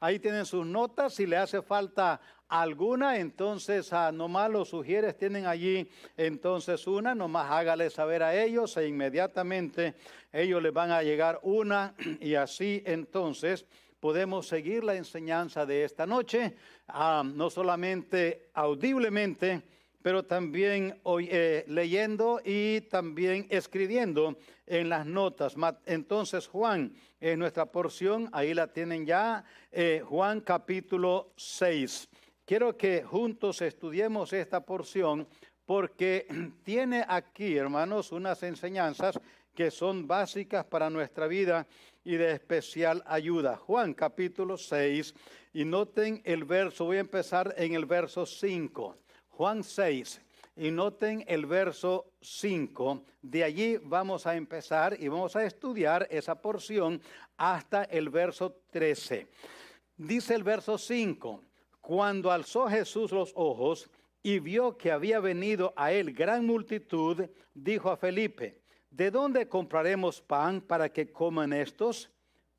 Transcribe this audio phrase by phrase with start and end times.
[0.00, 1.14] Ahí tienen sus notas.
[1.14, 7.48] Si le hace falta alguna, entonces ah, nomás los sugieres tienen allí entonces una, nomás
[7.50, 9.94] hágale saber a ellos e inmediatamente
[10.32, 13.64] ellos les van a llegar una y así entonces
[14.00, 16.56] podemos seguir la enseñanza de esta noche,
[16.88, 19.62] ah, no solamente audiblemente,
[20.02, 25.54] pero también eh, leyendo y también escribiendo en las notas.
[25.86, 32.08] Entonces Juan, en nuestra porción, ahí la tienen ya, eh, Juan capítulo 6.
[32.44, 35.28] Quiero que juntos estudiemos esta porción
[35.66, 36.26] porque
[36.64, 39.20] tiene aquí, hermanos, unas enseñanzas
[39.54, 41.66] que son básicas para nuestra vida
[42.02, 43.56] y de especial ayuda.
[43.56, 45.14] Juan capítulo 6
[45.52, 48.96] y noten el verso, voy a empezar en el verso 5.
[49.40, 50.20] Juan 6
[50.54, 53.04] y noten el verso 5.
[53.22, 57.00] De allí vamos a empezar y vamos a estudiar esa porción
[57.38, 59.28] hasta el verso 13.
[59.96, 61.42] Dice el verso 5,
[61.80, 63.88] cuando alzó Jesús los ojos
[64.22, 70.20] y vio que había venido a él gran multitud, dijo a Felipe, ¿de dónde compraremos
[70.20, 72.10] pan para que coman estos?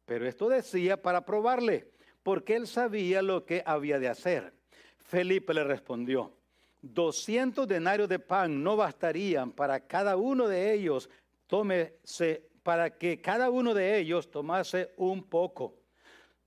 [0.05, 1.91] Pero esto decía para probarle,
[2.23, 4.51] porque él sabía lo que había de hacer.
[4.97, 6.40] Felipe le respondió,
[6.81, 11.09] 200 denarios de pan no bastarían para cada uno de ellos,
[11.47, 15.75] tómese, para que cada uno de ellos tomase un poco.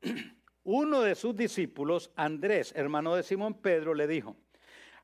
[0.67, 4.35] Uno de sus discípulos, Andrés, hermano de Simón Pedro, le dijo,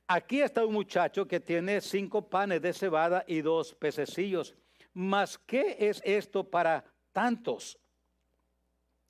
[0.06, 4.56] aquí está un muchacho que tiene cinco panes de cebada y dos pececillos
[4.92, 7.78] mas ¿qué es esto para tantos?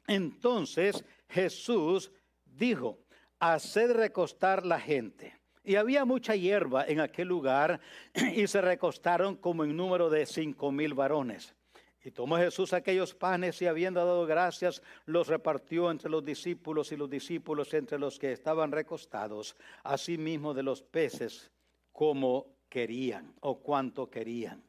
[0.07, 2.13] Entonces Jesús
[2.45, 2.99] dijo,
[3.39, 5.40] haced recostar la gente.
[5.71, 7.79] Y había mucha hierba en aquel lugar
[8.35, 11.55] y se recostaron como en número de cinco mil varones.
[12.03, 16.97] Y tomó Jesús aquellos panes y habiendo dado gracias, los repartió entre los discípulos y
[16.97, 19.55] los discípulos entre los que estaban recostados,
[19.85, 21.53] asimismo de los peces
[21.93, 24.65] como querían o cuanto querían.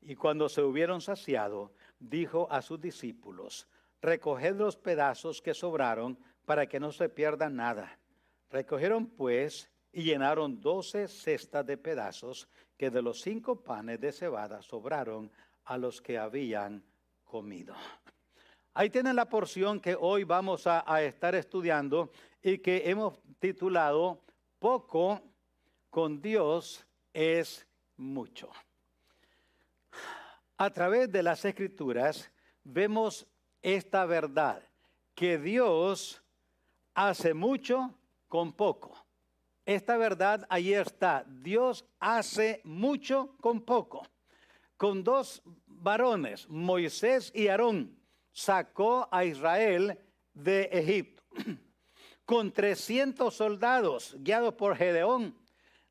[0.00, 3.68] Y cuando se hubieron saciado, dijo a sus discípulos,
[4.02, 8.00] recoged los pedazos que sobraron para que no se pierda nada.
[8.50, 14.62] Recogieron pues y llenaron doce cestas de pedazos que de los cinco panes de cebada
[14.62, 15.30] sobraron
[15.64, 16.82] a los que habían
[17.24, 17.74] comido.
[18.74, 22.10] Ahí tienen la porción que hoy vamos a, a estar estudiando
[22.42, 24.20] y que hemos titulado
[24.58, 25.20] Poco
[25.90, 28.50] con Dios es mucho.
[30.56, 32.30] A través de las escrituras
[32.64, 33.26] vemos
[33.62, 34.62] esta verdad,
[35.14, 36.22] que Dios
[36.94, 37.94] hace mucho
[38.28, 38.99] con poco.
[39.70, 41.24] Esta verdad ahí está.
[41.28, 44.02] Dios hace mucho con poco.
[44.76, 47.96] Con dos varones, Moisés y Aarón,
[48.32, 49.96] sacó a Israel
[50.34, 51.22] de Egipto.
[52.24, 55.38] Con 300 soldados guiados por Gedeón,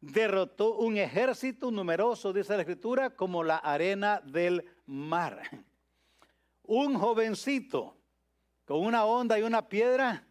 [0.01, 5.41] derrotó un ejército numeroso, dice la escritura, como la arena del mar.
[6.63, 7.95] Un jovencito
[8.65, 10.27] con una onda y una piedra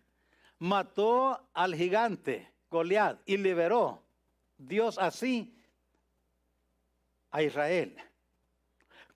[0.58, 4.02] mató al gigante Goliat y liberó
[4.56, 5.54] Dios así
[7.30, 7.96] a Israel.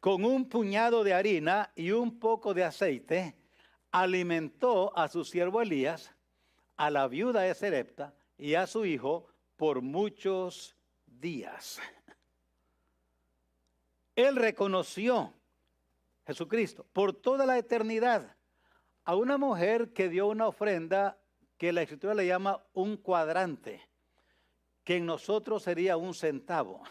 [0.00, 3.36] Con un puñado de harina y un poco de aceite,
[3.92, 6.12] alimentó a su siervo Elías,
[6.76, 10.74] a la viuda de Serepta y a su hijo por muchos
[11.06, 11.80] días.
[14.16, 15.32] Él reconoció,
[16.26, 18.36] Jesucristo, por toda la eternidad,
[19.04, 21.19] a una mujer que dio una ofrenda
[21.62, 23.88] que la escritura le llama un cuadrante,
[24.82, 26.82] que en nosotros sería un centavo.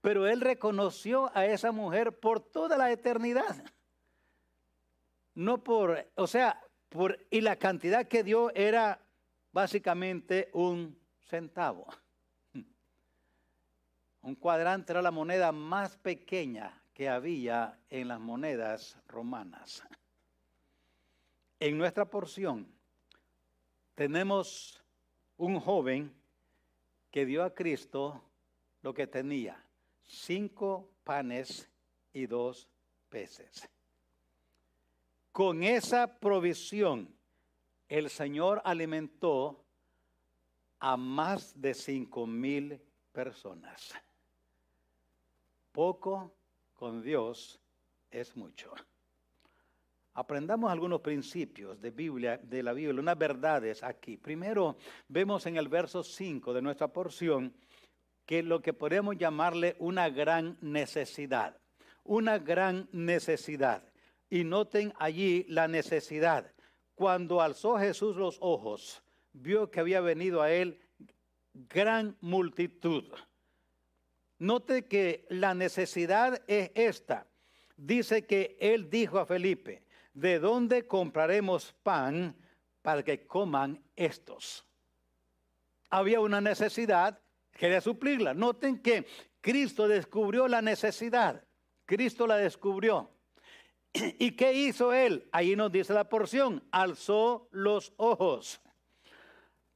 [0.00, 3.64] Pero él reconoció a esa mujer por toda la eternidad.
[5.36, 9.00] No por, o sea, por, y la cantidad que dio era
[9.52, 11.86] básicamente un centavo.
[14.22, 19.84] Un cuadrante era la moneda más pequeña que había en las monedas romanas.
[21.60, 22.73] En nuestra porción
[23.94, 24.82] tenemos
[25.36, 26.12] un joven
[27.10, 28.20] que dio a Cristo
[28.82, 29.64] lo que tenía,
[30.02, 31.68] cinco panes
[32.12, 32.68] y dos
[33.08, 33.68] peces.
[35.32, 37.08] Con esa provisión,
[37.88, 39.64] el Señor alimentó
[40.80, 42.80] a más de cinco mil
[43.12, 43.94] personas.
[45.72, 46.32] Poco
[46.74, 47.60] con Dios
[48.10, 48.72] es mucho.
[50.14, 54.16] Aprendamos algunos principios de, Biblia, de la Biblia, unas verdades aquí.
[54.16, 54.76] Primero,
[55.08, 57.52] vemos en el verso 5 de nuestra porción
[58.24, 61.58] que lo que podemos llamarle una gran necesidad.
[62.04, 63.82] Una gran necesidad.
[64.30, 66.50] Y noten allí la necesidad.
[66.94, 69.02] cuando alzó Jesús los ojos,
[69.32, 70.78] vio que había venido a él
[71.52, 73.04] gran multitud.
[74.38, 77.26] Note que la necesidad es esta.
[77.76, 79.83] Dice que él dijo a Felipe,
[80.14, 82.34] ¿de dónde compraremos pan
[82.80, 84.64] para que coman estos?
[85.90, 87.20] Había una necesidad,
[87.52, 88.32] quería suplirla.
[88.32, 89.06] Noten que
[89.40, 91.44] Cristo descubrió la necesidad.
[91.84, 93.10] Cristo la descubrió.
[93.92, 95.28] ¿Y qué hizo él?
[95.32, 96.62] Ahí nos dice la porción.
[96.70, 98.60] Alzó los ojos.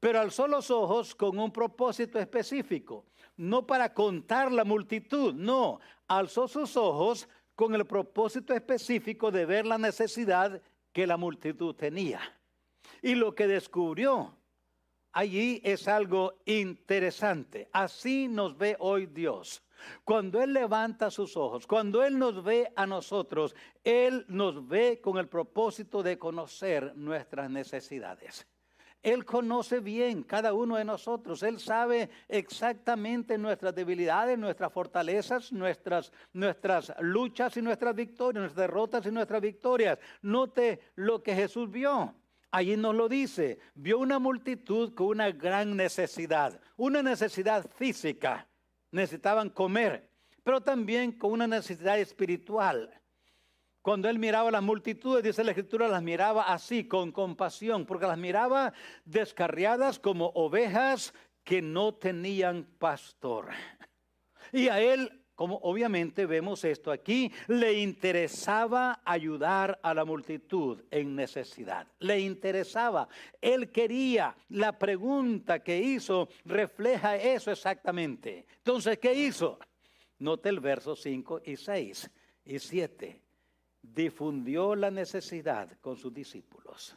[0.01, 3.05] Pero alzó los ojos con un propósito específico.
[3.37, 5.81] No para contar la multitud, no.
[6.07, 10.63] Alzó sus ojos con el propósito específico de ver la necesidad
[10.93, 12.21] que la multitud tenía.
[13.03, 14.33] Y lo que descubrió
[15.11, 17.69] allí es algo interesante.
[17.73, 19.61] Así nos ve hoy Dios.
[20.05, 25.19] Cuando Él levanta sus ojos, cuando Él nos ve a nosotros, Él nos ve con
[25.19, 28.47] el propósito de conocer nuestras necesidades.
[29.03, 31.43] Él conoce bien cada uno de nosotros.
[31.43, 39.07] Él sabe exactamente nuestras debilidades, nuestras fortalezas, nuestras, nuestras luchas y nuestras victorias, nuestras derrotas
[39.07, 39.99] y nuestras victorias.
[40.23, 42.15] Note lo que Jesús vio.
[42.51, 43.59] Allí nos lo dice.
[43.75, 48.49] Vio una multitud con una gran necesidad, una necesidad física
[48.91, 50.11] necesitaban comer,
[50.43, 52.91] pero también con una necesidad espiritual.
[53.89, 58.07] Cuando él miraba a las multitudes, dice la escritura, las miraba así, con compasión, porque
[58.07, 58.75] las miraba
[59.07, 63.49] descarriadas como ovejas que no tenían pastor.
[64.53, 71.17] Y a él como obviamente vemos esto aquí, le interesaba ayudar a la multitud en
[71.17, 71.87] necesidad.
[72.01, 73.09] Le interesaba,
[73.41, 74.37] él quería.
[74.51, 78.45] La pregunta que hizo refleja eso exactamente.
[78.59, 79.59] Entonces, ¿qué hizo?
[80.19, 82.11] Note el verso 5 y 6
[82.45, 83.28] y 7.
[83.83, 86.97] Difundió la necesidad con sus discípulos.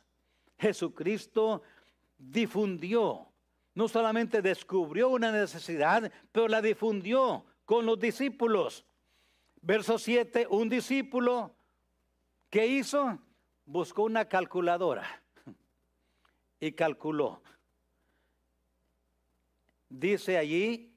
[0.57, 1.63] Jesucristo
[2.17, 3.27] difundió,
[3.73, 8.85] no solamente descubrió una necesidad, pero la difundió con los discípulos.
[9.61, 11.55] Verso 7, un discípulo
[12.49, 13.19] que hizo,
[13.65, 15.23] buscó una calculadora
[16.59, 17.41] y calculó.
[19.89, 20.93] Dice allí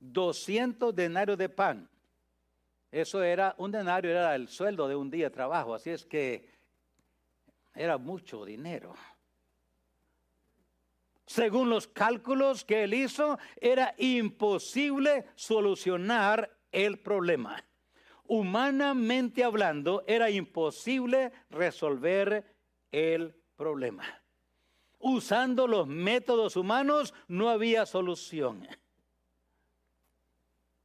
[0.00, 1.88] 200 denarios de pan.
[2.90, 6.48] Eso era, un denario era el sueldo de un día de trabajo, así es que
[7.74, 8.94] era mucho dinero.
[11.26, 17.62] Según los cálculos que él hizo, era imposible solucionar el problema.
[18.24, 22.54] Humanamente hablando, era imposible resolver
[22.90, 24.04] el problema.
[24.98, 28.66] Usando los métodos humanos no había solución.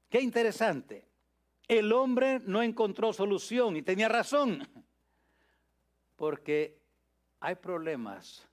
[0.10, 1.13] Qué interesante.
[1.68, 4.68] El hombre no encontró solución y tenía razón.
[6.16, 6.80] Porque
[7.40, 8.48] hay problemas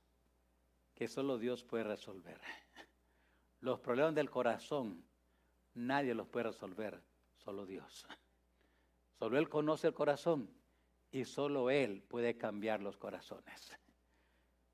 [0.94, 2.40] que solo Dios puede resolver.
[3.60, 5.04] Los problemas del corazón,
[5.74, 7.02] nadie los puede resolver,
[7.36, 8.06] solo Dios.
[9.18, 10.50] Solo Él conoce el corazón
[11.10, 13.76] y solo Él puede cambiar los corazones.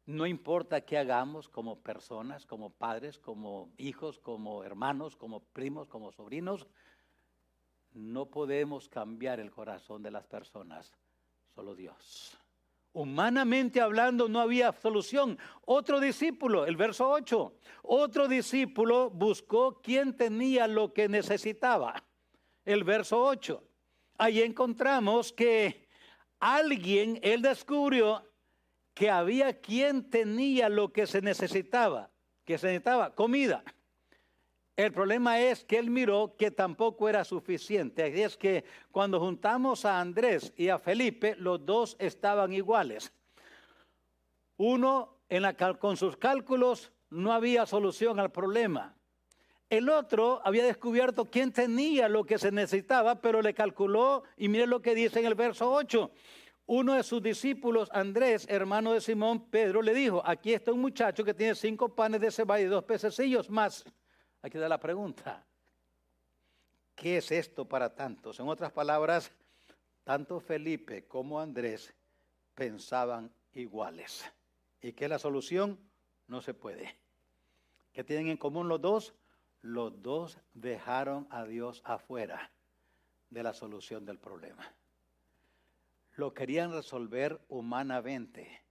[0.06, 6.12] No importa qué hagamos como personas, como padres, como hijos, como hermanos, como primos, como
[6.12, 6.68] sobrinos,
[7.96, 10.92] no podemos cambiar el corazón de las personas,
[11.54, 12.38] solo Dios.
[12.92, 15.38] Humanamente hablando no había solución.
[15.64, 22.02] Otro discípulo, el verso 8, otro discípulo buscó quien tenía lo que necesitaba.
[22.64, 23.62] El verso 8.
[24.18, 25.86] Ahí encontramos que
[26.40, 28.24] alguien, él descubrió
[28.94, 32.10] que había quien tenía lo que se necesitaba,
[32.44, 33.62] que se necesitaba comida.
[34.76, 38.22] El problema es que él miró que tampoco era suficiente.
[38.22, 43.10] Es que cuando juntamos a Andrés y a Felipe, los dos estaban iguales.
[44.58, 45.16] Uno
[45.78, 48.94] con sus cálculos no había solución al problema.
[49.68, 54.66] El otro había descubierto quién tenía lo que se necesitaba, pero le calculó y mire
[54.66, 56.10] lo que dice en el verso 8.
[56.66, 61.24] Uno de sus discípulos, Andrés, hermano de Simón, Pedro, le dijo, aquí está un muchacho
[61.24, 63.84] que tiene cinco panes de cebada y dos pececillos más.
[64.46, 65.44] Aquí da la pregunta.
[66.94, 68.38] ¿Qué es esto para tantos?
[68.38, 69.32] En otras palabras,
[70.04, 71.92] tanto Felipe como Andrés
[72.54, 74.24] pensaban iguales.
[74.80, 75.80] ¿Y qué es la solución?
[76.28, 76.96] No se puede.
[77.92, 79.14] ¿Qué tienen en común los dos?
[79.62, 82.52] Los dos dejaron a Dios afuera
[83.30, 84.72] de la solución del problema.
[86.14, 88.62] Lo querían resolver humanamente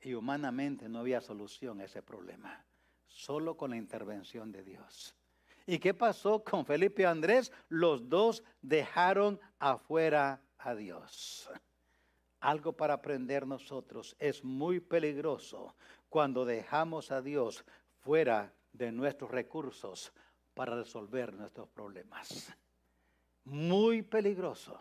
[0.00, 2.64] y humanamente no había solución a ese problema,
[3.08, 5.16] solo con la intervención de Dios.
[5.66, 7.50] ¿Y qué pasó con Felipe y Andrés?
[7.68, 11.50] Los dos dejaron afuera a Dios.
[12.40, 14.14] algo para aprender nosotros.
[14.18, 15.74] Es muy peligroso
[16.10, 17.64] cuando dejamos a Dios
[18.00, 20.12] fuera de nuestros recursos
[20.52, 22.54] para resolver nuestros problemas.
[23.44, 24.78] Muy peligroso.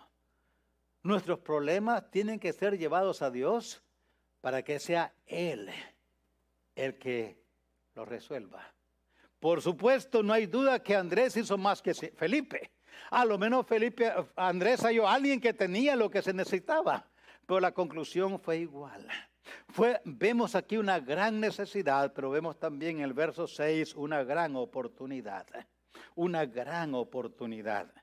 [1.04, 3.82] Nuestros problemas tienen que ser llevados a Dios
[4.42, 5.70] para que sea Él
[6.75, 7.42] el que
[7.96, 8.74] los resuelva.
[9.44, 12.72] Por supuesto, no hay duda que Andrés hizo más que Felipe.
[13.12, 17.10] A lo menos Felipe, Andrés halló a alguien que tenía lo que se necesitaba,
[17.46, 19.06] pero la conclusión fue igual.
[20.06, 25.46] Vemos aquí una gran necesidad, pero vemos también en el verso 6 una gran oportunidad.
[26.16, 27.94] Una gran oportunidad.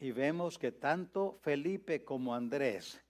[0.00, 3.00] Y vemos que tanto Felipe como Andrés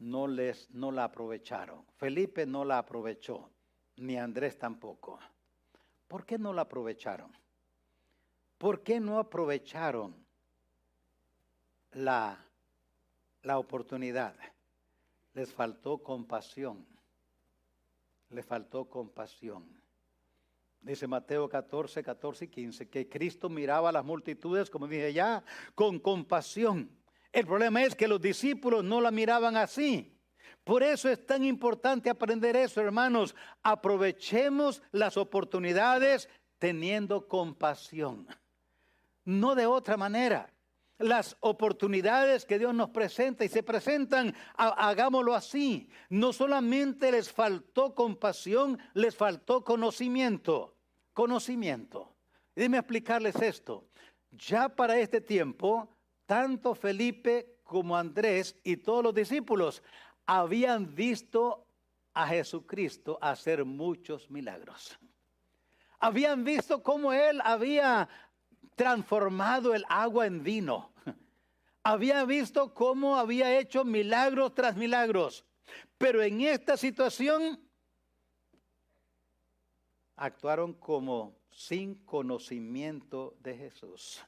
[0.00, 1.84] no, les, no la aprovecharon.
[1.96, 3.50] Felipe no la aprovechó,
[3.96, 5.18] ni Andrés tampoco.
[6.08, 7.30] ¿Por qué no la aprovecharon?
[8.58, 10.14] ¿Por qué no aprovecharon
[11.92, 12.44] la,
[13.42, 14.34] la oportunidad?
[15.34, 16.86] Les faltó compasión.
[18.30, 19.80] Les faltó compasión.
[20.80, 25.44] Dice Mateo 14, 14 y 15, que Cristo miraba a las multitudes, como dije ya,
[25.74, 26.90] con compasión.
[27.32, 30.16] El problema es que los discípulos no la miraban así.
[30.64, 33.34] Por eso es tan importante aprender eso, hermanos.
[33.62, 38.26] Aprovechemos las oportunidades teniendo compasión.
[39.24, 40.52] No de otra manera.
[40.98, 45.88] Las oportunidades que Dios nos presenta y se presentan, hagámoslo así.
[46.10, 50.76] No solamente les faltó compasión, les faltó conocimiento.
[51.14, 52.14] Conocimiento.
[52.54, 53.86] Déjenme explicarles esto.
[54.30, 55.88] Ya para este tiempo,
[56.30, 59.82] tanto Felipe como Andrés y todos los discípulos
[60.24, 61.66] habían visto
[62.14, 64.96] a Jesucristo hacer muchos milagros.
[65.98, 68.08] Habían visto cómo Él había
[68.76, 70.92] transformado el agua en vino.
[71.82, 75.44] Había visto cómo había hecho milagros tras milagros.
[75.98, 77.60] Pero en esta situación
[80.14, 84.22] actuaron como sin conocimiento de Jesús.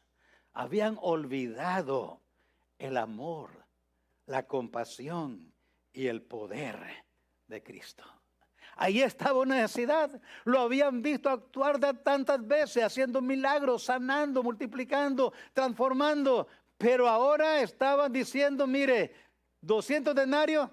[0.52, 2.21] Habían olvidado
[2.78, 3.50] el amor,
[4.26, 5.52] la compasión
[5.92, 6.78] y el poder
[7.47, 8.04] de Cristo.
[8.76, 10.11] Ahí estaba una necesidad.
[10.44, 16.49] Lo habían visto actuar tantas veces, haciendo milagros, sanando, multiplicando, transformando.
[16.78, 19.14] Pero ahora estaban diciendo, mire,
[19.61, 20.68] 200 denarios,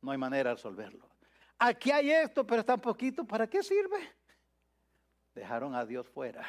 [0.00, 1.08] no hay manera de resolverlo.
[1.58, 4.12] Aquí hay esto, pero está poquito, ¿para qué sirve?
[5.34, 6.44] Dejaron a Dios fuera.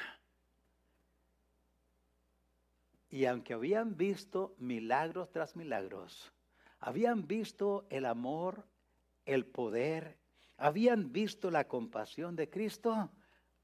[3.13, 6.33] Y aunque habían visto milagros tras milagros,
[6.79, 8.65] habían visto el amor,
[9.23, 10.17] el poder,
[10.57, 13.11] habían visto la compasión de Cristo,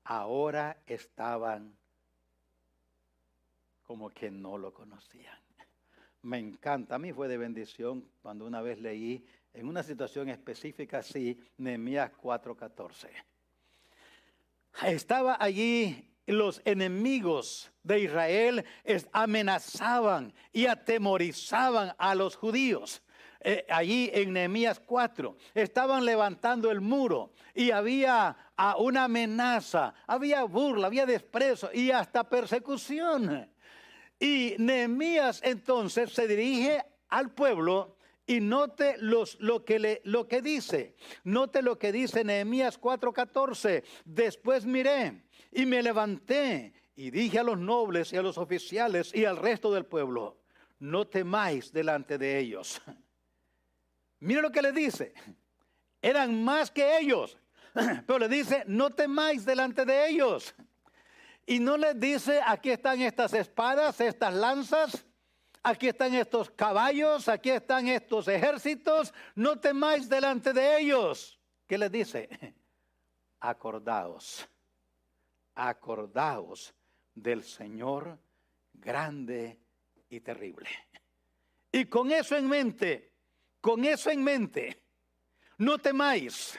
[0.04, 1.76] ahora estaban
[3.82, 5.40] como que no lo conocían.
[6.22, 11.00] Me encanta, a mí fue de bendición cuando una vez leí en una situación específica
[11.00, 13.10] así, Nehemías 4:14.
[14.84, 18.66] Estaba allí los enemigos de Israel
[19.12, 23.02] amenazaban y atemorizaban a los judíos
[23.42, 30.44] eh, allí en Nehemías 4, estaban levantando el muro y había ah, una amenaza, había
[30.44, 33.50] burla, había desprecio y hasta persecución.
[34.20, 37.96] Y Nehemías entonces se dirige al pueblo
[38.28, 40.96] y note los, lo, que le, lo que dice.
[41.24, 43.84] Note lo que dice Nehemías 4:14.
[44.04, 49.26] Después miré y me levanté y dije a los nobles y a los oficiales y
[49.26, 50.38] al resto del pueblo,
[50.80, 52.82] no temáis delante de ellos
[54.20, 55.14] Mire lo que le dice.
[56.02, 57.38] Eran más que ellos.
[58.06, 60.54] Pero le dice, no temáis delante de ellos.
[61.46, 65.06] Y no les dice, aquí están estas espadas, estas lanzas,
[65.64, 71.40] aquí están estos caballos, aquí están estos ejércitos, no temáis delante de ellos.
[71.66, 72.30] ¿Qué les dice?
[73.40, 74.48] Acordaos,
[75.68, 76.74] acordaos
[77.14, 78.18] del Señor
[78.74, 79.60] grande
[80.10, 80.70] y terrible.
[81.72, 83.12] Y con eso en mente,
[83.62, 84.82] con eso en mente,
[85.58, 86.58] no temáis,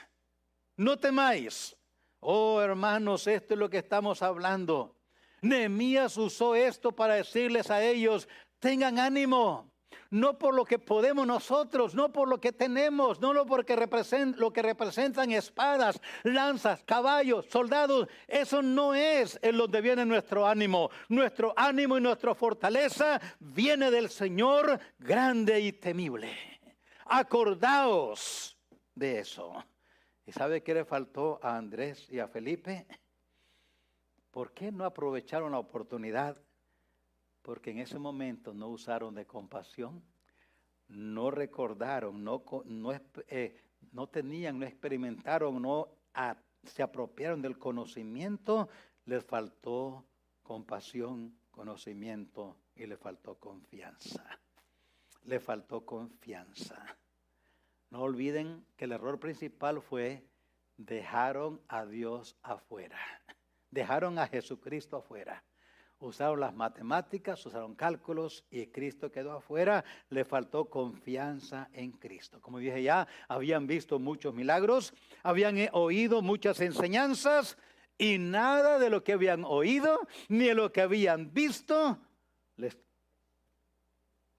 [0.77, 1.75] no temáis.
[2.19, 4.95] Oh hermanos, esto es lo que estamos hablando.
[5.41, 8.29] Nehemías usó esto para decirles a ellos,
[8.59, 9.70] tengan ánimo,
[10.11, 14.53] no por lo que podemos nosotros, no por lo que tenemos, no lo, porque lo
[14.53, 18.07] que representan espadas, lanzas, caballos, soldados.
[18.27, 20.91] Eso no es en donde viene nuestro ánimo.
[21.07, 26.31] Nuestro ánimo y nuestra fortaleza viene del Señor grande y temible.
[27.05, 28.57] Acordaos
[28.93, 29.63] de eso.
[30.25, 32.85] ¿Y sabe qué le faltó a Andrés y a Felipe?
[34.29, 36.37] ¿Por qué no aprovecharon la oportunidad
[37.41, 40.03] Porque en ese momento no usaron de compasión,
[40.87, 42.91] no recordaron, no, no,
[43.27, 43.55] eh,
[43.91, 45.89] no tenían, no experimentaron, no
[46.63, 48.69] se apropiaron del conocimiento,
[49.05, 50.05] les faltó
[50.43, 54.25] compasión, conocimiento y le faltó confianza.
[55.23, 56.83] Le faltó confianza.
[57.89, 60.23] No olviden que el error principal fue
[60.77, 62.97] dejaron a Dios afuera.
[63.69, 65.43] Dejaron a Jesucristo afuera.
[66.01, 69.85] Usaron las matemáticas, usaron cálculos y Cristo quedó afuera.
[70.09, 72.41] Le faltó confianza en Cristo.
[72.41, 77.57] Como dije ya, habían visto muchos milagros, habían oído muchas enseñanzas
[77.99, 81.99] y nada de lo que habían oído ni de lo que habían visto
[82.57, 82.77] les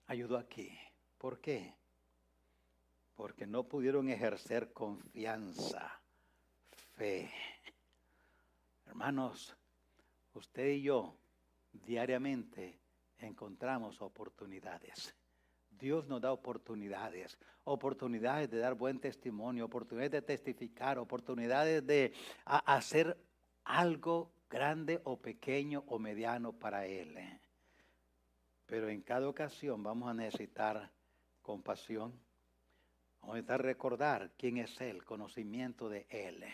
[0.07, 0.77] ayudó aquí.
[1.17, 1.73] ¿Por qué?
[3.15, 6.01] Porque no pudieron ejercer confianza,
[6.95, 7.31] fe.
[8.85, 9.55] Hermanos,
[10.33, 11.15] usted y yo
[11.73, 12.79] diariamente
[13.17, 15.15] encontramos oportunidades.
[15.71, 22.13] Dios nos da oportunidades, oportunidades de dar buen testimonio, oportunidades de testificar, oportunidades de
[22.45, 23.17] hacer
[23.65, 27.17] algo grande o pequeño o mediano para Él.
[28.65, 30.91] Pero en cada ocasión vamos a necesitar
[31.41, 32.13] compasión,
[33.19, 36.45] vamos a necesitar recordar quién es Él, conocimiento de Él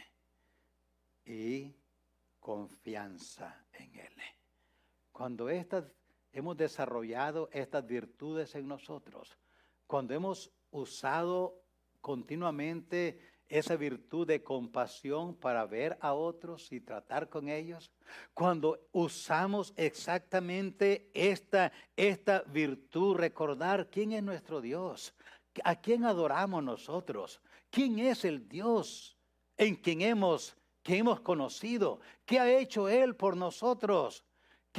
[1.26, 1.76] y
[2.40, 4.39] confianza en Él.
[5.20, 5.84] Cuando estas,
[6.32, 9.38] hemos desarrollado estas virtudes en nosotros,
[9.86, 11.62] cuando hemos usado
[12.00, 17.92] continuamente esa virtud de compasión para ver a otros y tratar con ellos,
[18.34, 25.14] cuando usamos exactamente esta, esta virtud, recordar quién es nuestro Dios,
[25.66, 29.18] a quién adoramos nosotros, quién es el Dios
[29.58, 34.24] en quien hemos, que hemos conocido, qué ha hecho Él por nosotros.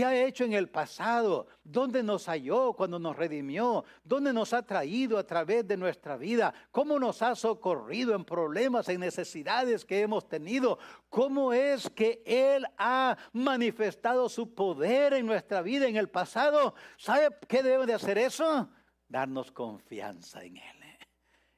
[0.01, 1.47] ¿Qué ha hecho en el pasado?
[1.63, 3.85] ¿Dónde nos halló cuando nos redimió?
[4.03, 6.55] ¿Dónde nos ha traído a través de nuestra vida?
[6.71, 10.79] ¿Cómo nos ha socorrido en problemas, en necesidades que hemos tenido?
[11.11, 16.75] ¿Cómo es que Él ha manifestado su poder en nuestra vida en el pasado?
[16.97, 18.71] ¿Sabe qué debe de hacer eso?
[19.07, 20.99] Darnos confianza en Él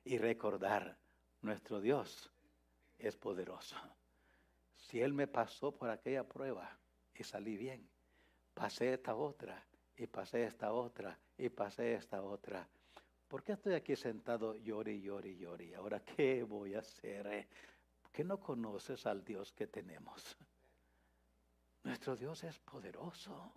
[0.02, 0.98] y recordar,
[1.42, 2.32] nuestro Dios
[2.98, 3.76] es poderoso.
[4.74, 6.76] Si Él me pasó por aquella prueba
[7.14, 7.88] y salí bien
[8.54, 9.64] pasé esta otra,
[9.96, 12.68] y pasé esta otra, y pasé esta otra.
[13.28, 15.74] ¿Por qué estoy aquí sentado llori, llori, llori?
[15.74, 17.22] Ahora, ¿qué voy a hacer?
[17.24, 17.48] ¿Por eh?
[18.12, 20.36] qué no conoces al Dios que tenemos?
[21.84, 23.52] Nuestro Dios es poderoso.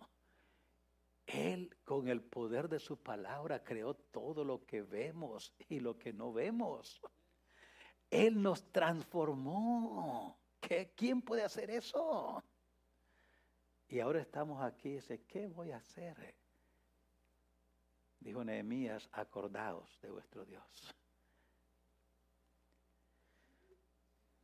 [1.26, 6.12] Él con el poder de su palabra creó todo lo que vemos y lo que
[6.12, 7.00] no vemos.
[8.10, 10.38] Él nos transformó.
[10.60, 12.42] ¿Qué, ¿Quién puede hacer eso?
[13.88, 16.34] Y ahora estamos aquí dice, ¿qué voy a hacer?
[18.20, 20.94] Dijo Nehemías, acordaos de vuestro Dios.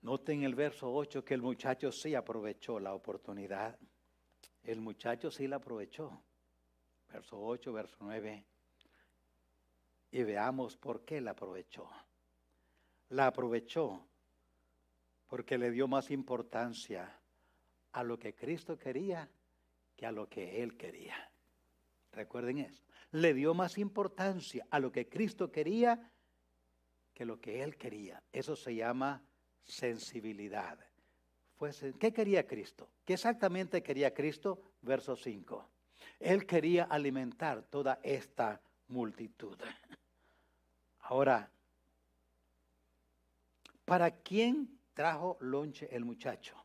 [0.02, 3.78] Noten el verso 8 que el muchacho sí aprovechó la oportunidad.
[4.62, 6.22] El muchacho sí la aprovechó.
[7.08, 8.44] Verso 8, verso 9.
[10.12, 11.88] Y veamos por qué la aprovechó.
[13.10, 14.06] La aprovechó
[15.28, 17.21] porque le dio más importancia
[17.92, 19.28] a lo que Cristo quería
[19.96, 21.30] que a lo que Él quería.
[22.12, 22.82] Recuerden eso.
[23.12, 26.10] Le dio más importancia a lo que Cristo quería
[27.14, 28.22] que lo que Él quería.
[28.32, 29.22] Eso se llama
[29.64, 30.78] sensibilidad.
[32.00, 32.90] ¿Qué quería Cristo?
[33.04, 34.60] ¿Qué exactamente quería Cristo?
[34.80, 35.68] Verso 5.
[36.18, 39.56] Él quería alimentar toda esta multitud.
[41.00, 41.50] Ahora,
[43.84, 46.61] ¿para quién trajo lonche el muchacho?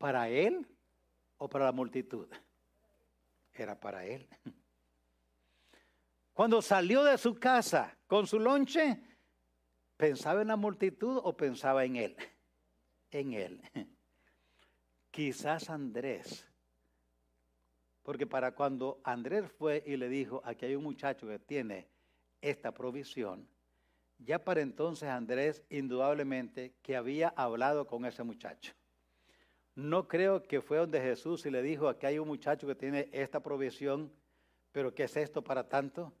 [0.00, 0.66] ¿Para él
[1.36, 2.26] o para la multitud?
[3.52, 4.26] Era para él.
[6.32, 8.98] Cuando salió de su casa con su lonche,
[9.98, 12.16] ¿pensaba en la multitud o pensaba en él?
[13.10, 13.60] En él.
[15.10, 16.48] Quizás Andrés.
[18.02, 21.88] Porque para cuando Andrés fue y le dijo, aquí hay un muchacho que tiene
[22.40, 23.46] esta provisión,
[24.16, 28.72] ya para entonces Andrés indudablemente que había hablado con ese muchacho.
[29.80, 33.08] No creo que fue donde Jesús y le dijo, aquí hay un muchacho que tiene
[33.12, 34.12] esta provisión,
[34.72, 36.12] pero ¿qué es esto para tanto?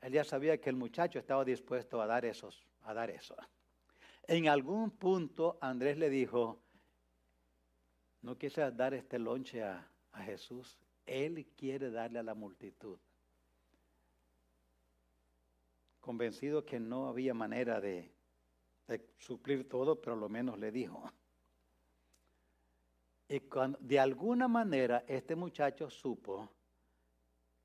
[0.00, 3.34] Él ya sabía que el muchacho estaba dispuesto a dar esos, a dar eso.
[4.28, 6.62] En algún punto Andrés le dijo,
[8.20, 9.88] no quise dar este lonche a,
[10.24, 12.98] Jesús, él quiere darle a la multitud.
[16.00, 18.12] Convencido que no había manera de,
[18.86, 21.10] de suplir todo, pero lo menos le dijo.
[23.32, 26.50] Y cuando, de alguna manera este muchacho supo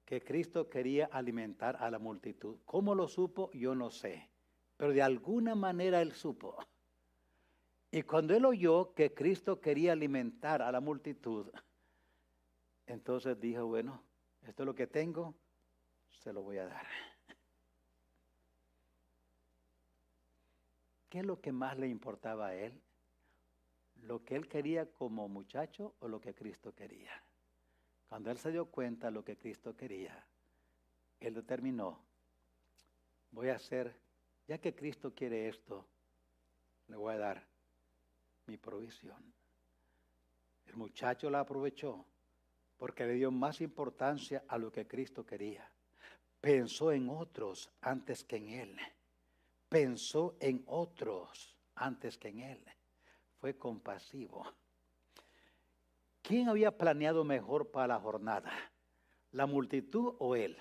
[0.06, 2.56] que Cristo quería alimentar a la multitud.
[2.63, 3.51] ¿Cómo lo supo?
[3.51, 4.30] Yo no sé.
[4.77, 6.56] Pero de alguna manera él supo.
[7.91, 11.51] Y cuando él oyó que Cristo quería alimentar a la multitud,
[12.86, 14.01] entonces dijo, bueno,
[14.43, 15.36] esto es lo que tengo,
[16.08, 16.88] se lo voy a dar.
[21.10, 22.82] ¿Qué es lo que más le importaba a él?
[24.04, 27.12] ¿Lo que él quería como muchacho o lo que Cristo quería?
[28.08, 30.26] Cuando él se dio cuenta de lo que Cristo quería,
[31.20, 32.00] él determinó,
[33.32, 34.00] voy a hacer,
[34.48, 35.86] ya que Cristo quiere esto,
[36.88, 37.48] le voy a dar
[38.46, 39.22] mi provisión.
[40.66, 42.06] El muchacho la aprovechó
[42.78, 45.70] porque le dio más importancia a lo que Cristo quería.
[46.40, 48.78] Pensó en otros antes que en él.
[49.68, 52.64] Pensó en otros antes que en él.
[53.39, 54.45] Fue compasivo.
[56.21, 58.52] ¿Quién había planeado mejor para la jornada?
[59.32, 60.58] ¿La multitud o él?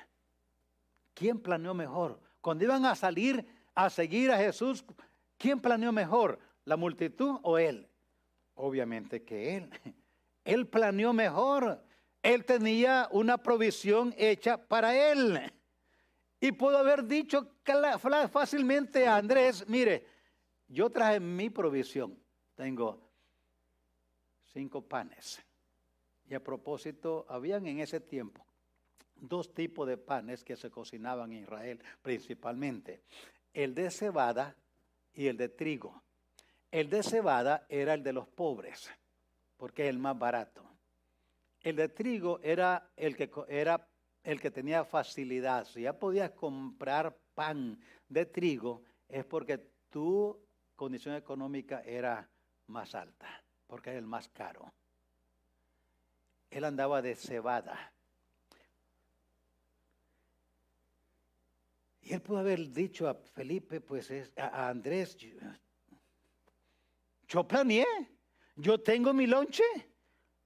[1.15, 2.21] ¿Quién planeó mejor?
[2.41, 4.85] Cuando iban a salir a seguir a Jesús,
[5.39, 6.39] ¿quién planeó mejor?
[6.65, 7.89] ¿La multitud o él?
[8.55, 9.71] Obviamente que él.
[10.45, 11.83] Él planeó mejor.
[12.23, 15.53] Él tenía una provisión hecha para él.
[16.41, 17.57] Y pudo haber dicho
[18.31, 20.07] fácilmente a Andrés, mire,
[20.69, 22.17] yo traje mi provisión.
[22.57, 22.99] Tengo
[24.53, 25.41] cinco panes.
[26.29, 28.45] Y a propósito, habían en ese tiempo
[29.15, 33.03] dos tipos de panes que se cocinaban en Israel principalmente.
[33.53, 34.57] El de cebada
[35.15, 36.03] y el de trigo.
[36.71, 38.91] El de cebada era el de los pobres,
[39.57, 40.63] porque es el más barato.
[41.61, 43.89] El de trigo era el que, era
[44.23, 45.65] el que tenía facilidad.
[45.65, 49.59] Si ya podías comprar pan de trigo, es porque
[49.91, 50.39] tu
[50.75, 52.29] condición económica era
[52.69, 54.73] más alta, porque era el más caro.
[56.51, 57.93] Él andaba de cebada.
[62.03, 65.17] Y él pudo haber dicho a Felipe, pues a Andrés,
[67.27, 67.87] yo planeé,
[68.55, 69.65] yo tengo mi lonche.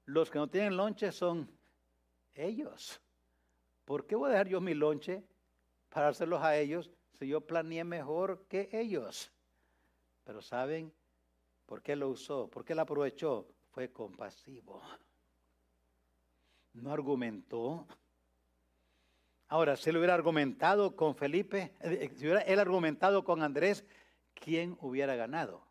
[0.07, 1.49] Los que no tienen lonche son
[2.35, 3.01] ellos.
[3.85, 5.23] ¿Por qué voy a dejar yo mi lonche
[5.89, 9.31] para hacérlos a ellos si yo planeé mejor que ellos?
[10.25, 10.93] Pero ¿saben
[11.71, 12.49] por qué lo usó?
[12.49, 13.47] ¿Por qué lo aprovechó?
[13.71, 14.83] Fue compasivo.
[16.73, 17.87] No argumentó.
[19.47, 23.85] Ahora, si lo hubiera argumentado con Felipe, eh, si hubiera él argumentado con Andrés,
[24.35, 25.63] ¿quién hubiera ganado?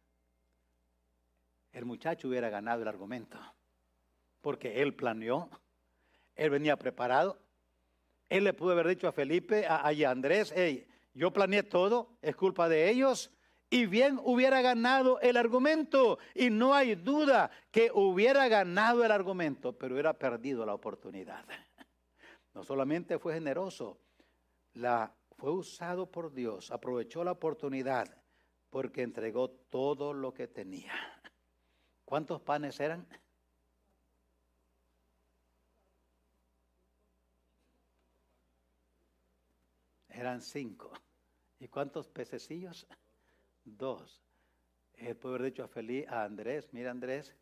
[1.74, 3.38] el muchacho hubiera ganado el argumento.
[4.40, 5.50] Porque él planeó,
[6.38, 7.38] él venía preparado.
[8.30, 12.38] Él le pudo haber dicho a Felipe, a, a Andrés, hey, yo planeé todo, es
[12.38, 13.34] culpa de ellos.
[13.70, 16.18] Y bien hubiera ganado el argumento.
[16.34, 21.46] Y no hay duda que hubiera ganado el argumento, pero hubiera perdido la oportunidad.
[22.52, 24.00] No solamente fue generoso,
[24.74, 28.22] la, fue usado por Dios, aprovechó la oportunidad
[28.70, 30.92] porque entregó todo lo que tenía.
[32.06, 33.08] ¿Cuántos panes eran?
[40.10, 40.92] Eran cinco.
[41.60, 42.88] ¿Y cuántos pececillos?
[43.78, 44.22] Dos.
[44.94, 47.36] Él puede haber dicho a Feliz, a Andrés, mira Andrés,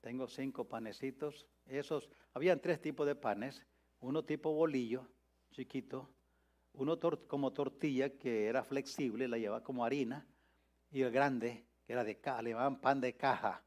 [0.00, 1.46] tengo cinco panecitos.
[1.66, 3.64] Esos, habían tres tipos de panes.
[4.00, 5.08] Uno tipo bolillo,
[5.50, 6.10] chiquito.
[6.74, 10.26] Uno como tortilla, que era flexible, la llevaba como harina.
[10.90, 13.64] Y el grande, que era de caja, le llamaban pan de caja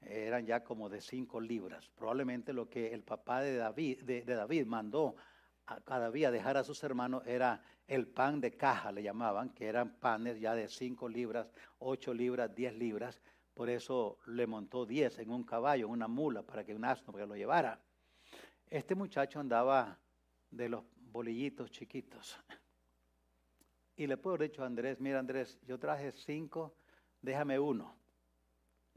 [0.00, 1.90] eran ya como de cinco libras.
[1.96, 5.16] Probablemente lo que el papá de David, de, David mandó
[5.66, 9.66] a cada día dejar a sus hermanos era el pan de caja, le llamaban, que
[9.66, 13.20] eran panes ya de cinco libras, ocho libras, diez libras.
[13.54, 17.12] Por eso le montó diez en un caballo, en una mula, para que un asno
[17.12, 17.80] que lo llevara.
[18.70, 19.98] Este muchacho andaba
[20.50, 22.38] de los bolillitos chiquitos.
[23.96, 26.76] Y le puedo haber dicho a Andrés, mira Andrés, yo traje cinco,
[27.20, 27.98] déjame uno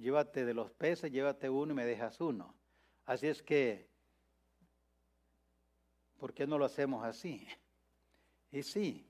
[0.01, 2.55] llévate de los peces, llévate uno y me dejas uno.
[3.05, 3.87] Así es que,
[6.17, 7.47] ¿por qué no lo hacemos así?
[8.51, 9.09] Y sí,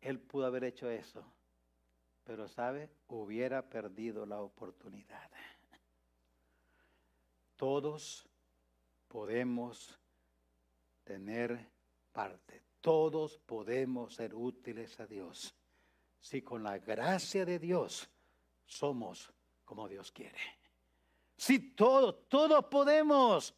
[0.00, 1.24] él pudo haber hecho eso,
[2.24, 5.30] pero sabe, hubiera perdido la oportunidad.
[7.56, 8.28] Todos
[9.08, 9.98] podemos
[11.04, 11.70] tener
[12.12, 15.54] parte, todos podemos ser útiles a Dios,
[16.20, 18.10] si con la gracia de Dios
[18.66, 19.32] somos
[19.64, 20.38] como Dios quiere.
[21.36, 23.54] Si todos, todos podemos.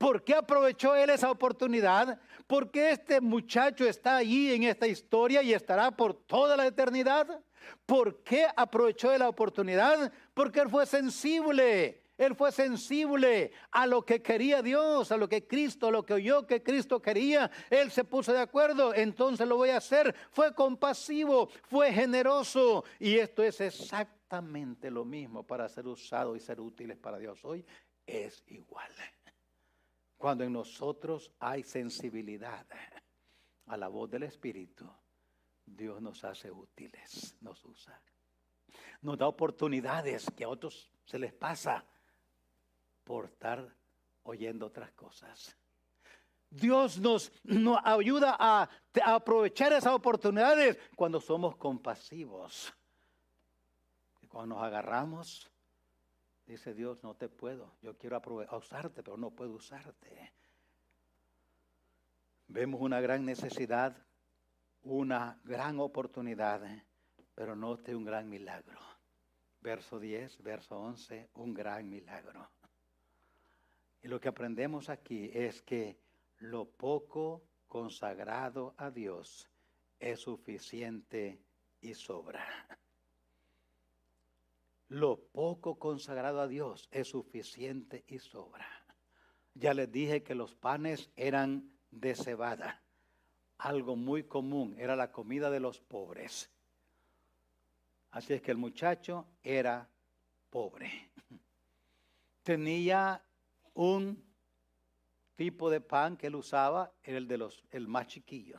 [0.00, 2.18] ¿Por qué aprovechó él esa oportunidad?
[2.46, 7.44] Porque este muchacho está allí en esta historia y estará por toda la eternidad.
[7.84, 10.10] ¿Por qué aprovechó la oportunidad?
[10.32, 12.02] Porque él fue sensible.
[12.16, 16.14] Él fue sensible a lo que quería Dios, a lo que Cristo, a lo que
[16.14, 17.50] oyó que Cristo quería.
[17.68, 20.14] Él se puso de acuerdo, entonces lo voy a hacer.
[20.30, 22.84] Fue compasivo, fue generoso.
[22.98, 27.44] Y esto es exactamente lo mismo para ser usado y ser útiles para Dios.
[27.44, 27.66] Hoy
[28.06, 28.90] es igual.
[30.20, 32.66] Cuando en nosotros hay sensibilidad
[33.64, 34.86] a la voz del Espíritu,
[35.64, 37.98] Dios nos hace útiles, nos usa.
[39.00, 41.86] Nos da oportunidades que a otros se les pasa
[43.02, 43.74] por estar
[44.24, 45.56] oyendo otras cosas.
[46.50, 47.32] Dios nos,
[47.82, 48.68] ayuda a,
[49.02, 52.74] a, aprovechar esas oportunidades cuando somos compasivos.
[54.28, 55.50] Cuando nos agarramos,
[56.50, 57.74] dice Dios, no te puedo.
[57.82, 58.20] Yo quiero
[58.56, 60.32] usarte, pero no puedo usarte.
[62.48, 63.96] Vemos una gran necesidad
[64.82, 66.62] una gran oportunidad,
[67.34, 68.78] pero note un gran milagro.
[69.60, 72.50] Verso 10, verso 11, un gran milagro.
[74.02, 75.98] Y lo que aprendemos aquí es que
[76.38, 79.50] lo poco consagrado a Dios
[79.98, 81.38] es suficiente
[81.82, 82.46] y sobra.
[84.90, 88.68] Lo poco consagrado a Dios es suficiente y sobra.
[89.54, 92.82] Ya les dije que los panes eran de cebada
[93.60, 96.50] algo muy común, era la comida de los pobres.
[98.10, 99.88] Así es que el muchacho era
[100.48, 101.10] pobre.
[102.42, 103.22] Tenía
[103.74, 104.22] un
[105.36, 108.58] tipo de pan que él usaba, era el de los el más chiquillo.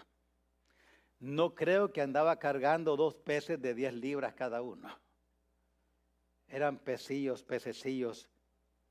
[1.19, 5.00] No creo que andaba cargando dos peces de 10 libras cada uno.
[6.51, 8.29] Eran pecillos, pececillos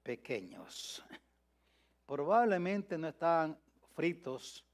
[0.03, 1.05] pequeños.
[2.07, 3.57] Probablemente no estaban
[3.95, 4.65] fritos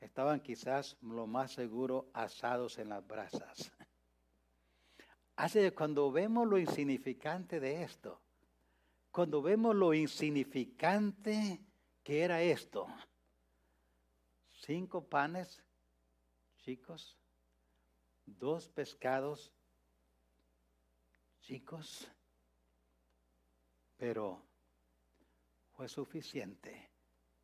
[0.00, 3.72] estaban quizás lo más seguro asados en las brasas.
[5.36, 8.20] Así que cuando vemos lo insignificante de esto,
[9.10, 11.60] cuando vemos lo insignificante
[12.02, 12.86] que era esto,
[14.52, 15.62] cinco panes
[16.58, 17.16] chicos,
[18.24, 19.52] dos pescados
[21.46, 22.10] chicos,
[23.96, 24.42] pero
[25.76, 26.90] fue suficiente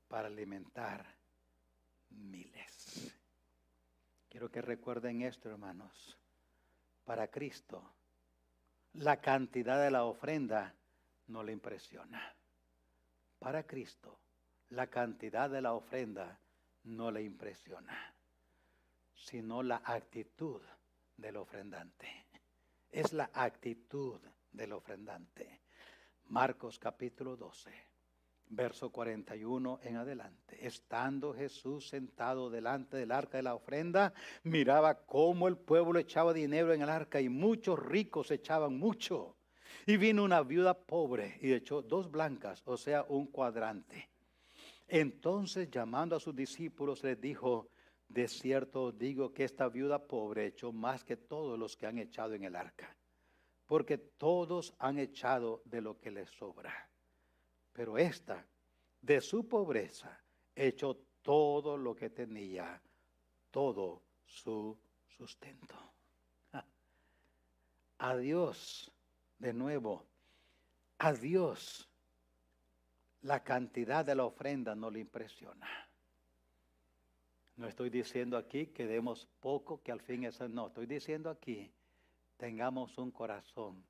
[0.09, 1.07] para alimentar
[2.11, 3.17] miles.
[4.29, 6.19] Quiero que recuerden esto, hermanos.
[7.05, 7.95] Para Cristo,
[8.95, 10.75] la cantidad de la ofrenda
[11.29, 12.35] no le impresiona.
[13.39, 14.19] Para Cristo,
[14.71, 16.41] la cantidad de la ofrenda
[16.83, 18.13] no le impresiona,
[19.15, 20.61] sino la actitud
[21.17, 22.22] del ofrendante.
[22.93, 24.21] Es la actitud
[24.53, 25.63] del ofrendante.
[26.29, 27.93] Marcos capítulo 12
[28.53, 30.67] verso 41 en adelante.
[30.67, 36.73] Estando Jesús sentado delante del arca de la ofrenda, miraba cómo el pueblo echaba dinero
[36.73, 39.37] en el arca y muchos ricos echaban mucho.
[39.87, 44.11] Y vino una viuda pobre y echó dos blancas, o sea, un cuadrante.
[44.87, 47.71] Entonces, llamando a sus discípulos, les dijo,
[48.13, 52.35] de cierto digo que esta viuda pobre echó más que todos los que han echado
[52.35, 52.97] en el arca,
[53.67, 56.93] porque todos han echado de lo que les sobra
[57.73, 58.45] pero esta,
[59.01, 60.21] de su pobreza,
[60.55, 62.81] echó todo lo que tenía,
[63.51, 64.79] todo su
[65.17, 65.75] sustento.
[67.99, 68.93] A Dios,
[69.39, 70.05] de nuevo,
[70.99, 71.89] a Dios
[73.23, 75.69] la cantidad de la ofrenda no le impresiona.
[77.57, 80.69] No estoy diciendo aquí que demos poco, que al fin eso no.
[80.69, 81.73] Estoy diciendo aquí,
[82.37, 83.85] tengamos un corazón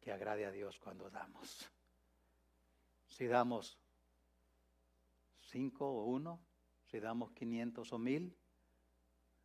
[0.00, 1.70] que agrade a Dios cuando damos
[3.12, 3.78] si damos
[5.40, 6.40] cinco o uno,
[6.90, 8.36] si damos 500 o mil,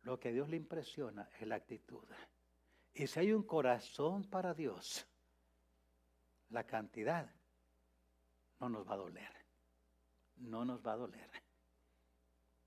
[0.02, 2.04] lo que a Dios le impresiona es la actitud.
[2.94, 5.06] Y si hay un corazón para Dios,
[6.50, 7.30] la cantidad
[8.58, 9.32] no nos va a doler.
[10.36, 11.30] No nos va a doler.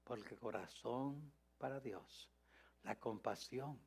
[0.04, 2.30] Porque corazón para Dios,
[2.84, 3.80] la compasión,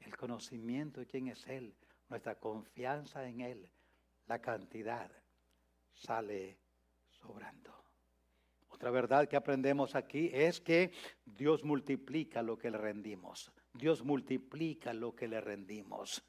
[0.00, 1.74] el conocimiento de quién es Él,
[2.08, 3.68] nuestra confianza en Él,
[4.26, 5.10] la cantidad
[5.92, 6.58] sale
[7.10, 7.74] sobrando.
[8.68, 10.92] Otra verdad que aprendemos aquí es que
[11.24, 13.50] Dios multiplica lo que le rendimos.
[13.72, 16.22] Dios multiplica lo que le rendimos.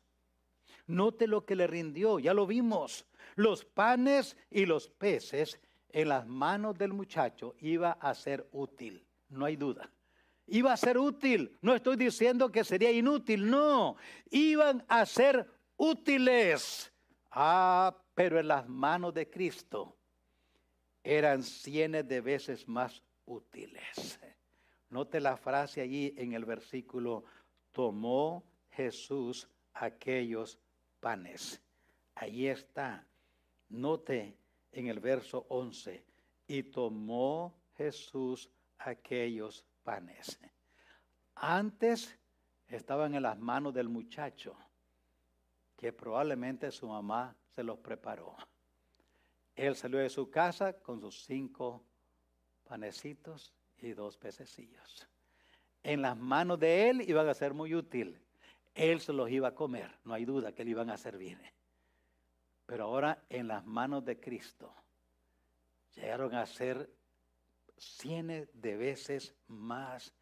[0.88, 3.06] Note lo que le rindió, ya lo vimos.
[3.36, 9.46] Los panes y los peces en las manos del muchacho iba a ser útil, no
[9.46, 9.92] hay duda.
[10.48, 13.98] Iba a ser útil, no estoy diciendo que sería inútil, no,
[14.30, 16.92] iban a ser útiles.
[17.32, 19.98] Ah, pero en las manos de Cristo
[21.04, 24.20] eran cientos de veces más útiles.
[24.90, 27.26] Note la frase allí en el versículo,
[27.72, 30.58] tomó Jesús aquellos
[31.00, 31.62] panes.
[32.16, 33.06] Allí está.
[33.70, 34.38] Note
[34.72, 36.04] en el verso 11,
[36.48, 40.40] y tomó Jesús aquellos panes.
[41.36, 42.18] Antes
[42.68, 44.58] estaban en las manos del muchacho,
[45.76, 48.36] que probablemente su mamá se los preparó.
[49.56, 51.84] Él salió de su casa con sus cinco
[52.68, 55.08] panecitos y dos pececillos.
[55.84, 58.22] En las manos de él iban a ser muy útil.
[58.76, 61.40] Él se los iba a comer, no hay duda que le iban a servir.
[62.66, 64.74] Pero ahora en las manos de Cristo
[65.96, 66.90] llegaron a ser
[67.78, 70.13] cientos de veces más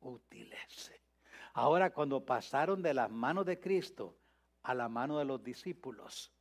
[0.00, 0.92] útiles.
[1.52, 4.16] Ahora cuando pasaron de las manos de Cristo
[4.62, 6.32] a la mano de los discípulos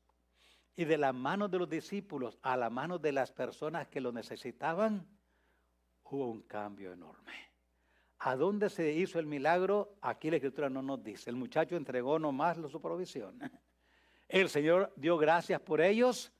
[0.76, 4.12] y de las manos de los discípulos a la mano de las personas que lo
[4.12, 5.06] necesitaban,
[6.06, 7.34] hubo un cambio enorme.
[8.20, 9.96] ¿A dónde se hizo el milagro?
[10.02, 11.30] Aquí la escritura no nos dice.
[11.30, 13.40] El muchacho entregó nomás su provisión.
[14.28, 16.32] El Señor dio gracias por ellos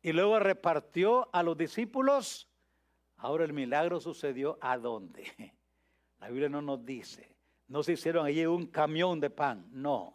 [0.00, 2.48] y luego repartió a los discípulos.
[3.24, 5.24] Ahora el milagro sucedió a dónde?
[6.20, 7.34] La Biblia no nos dice.
[7.68, 10.12] No se hicieron allí un camión de pan, no.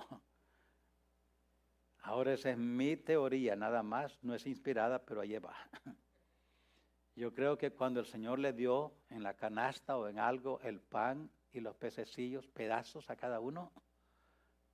[2.03, 5.55] Ahora esa es mi teoría, nada más, no es inspirada, pero allí va.
[7.15, 10.79] Yo creo que cuando el Señor le dio en la canasta o en algo el
[10.79, 13.71] pan y los pececillos, pedazos a cada uno,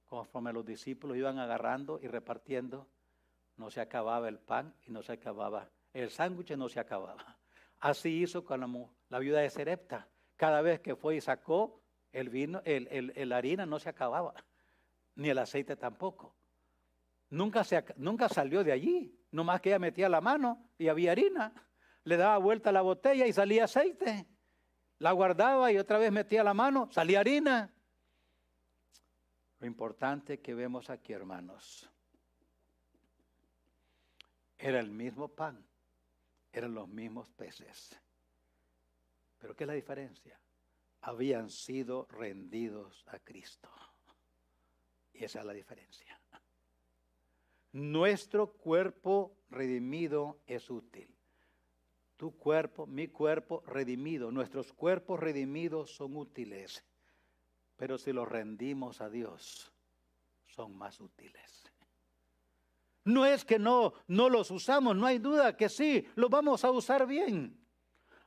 [0.07, 2.85] conforme los discípulos iban agarrando y repartiendo,
[3.55, 7.34] no se acababa el pan y no se acababa, el sándwich no se acababa.
[7.79, 10.07] Así hizo con la, viuda de Serepta.
[10.35, 14.33] Cada vez que fue y sacó el vino, el, harina no se acababa,
[15.15, 16.35] ni el aceite tampoco.
[17.29, 21.53] Nunca, salió de allí, nomás que ella metía la mano y había harina
[22.05, 24.27] le daba vuelta la botella y salía aceite.
[24.99, 27.73] La guardaba y otra vez metía la mano, salía harina.
[29.59, 31.89] Lo importante que vemos aquí, hermanos,
[34.57, 35.65] era el mismo pan,
[36.59, 37.99] eran los mismos peces.
[39.39, 40.39] Pero ¿qué es la diferencia?
[41.01, 43.69] Habían sido rendidos a Cristo.
[45.13, 46.19] Y esa es la diferencia.
[47.73, 51.15] Nuestro cuerpo redimido es útil
[52.17, 56.85] tu cuerpo, mi cuerpo redimido, nuestros cuerpos redimidos son útiles,
[57.75, 59.73] pero si los rendimos a Dios,
[60.45, 61.71] son más útiles.
[63.05, 66.71] No es que no, no los usamos, no hay duda que sí, los vamos a
[66.71, 67.57] usar bien.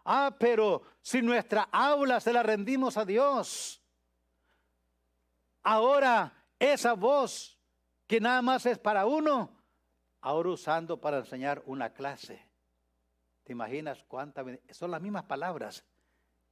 [0.04, 3.82] Ah, pero si nuestra aula se la rendimos a Dios,
[5.62, 7.58] ahora esa voz
[8.06, 9.50] que nada más es para uno,
[10.22, 12.48] ahora usando para enseñar una clase
[13.48, 14.44] ¿Te imaginas cuántas?
[14.72, 15.82] Son las mismas palabras,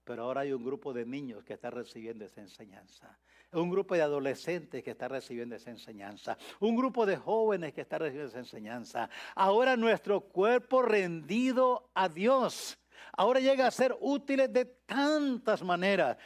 [0.07, 3.19] pero ahora hay un grupo de niños que está recibiendo esa enseñanza.
[3.53, 6.39] Un grupo de adolescentes que está recibiendo esa enseñanza.
[6.61, 9.11] Un grupo de jóvenes que está recibiendo esa enseñanza.
[9.35, 12.79] Ahora nuestro cuerpo rendido a Dios.
[13.13, 16.17] Ahora llega a ser útiles de tantas maneras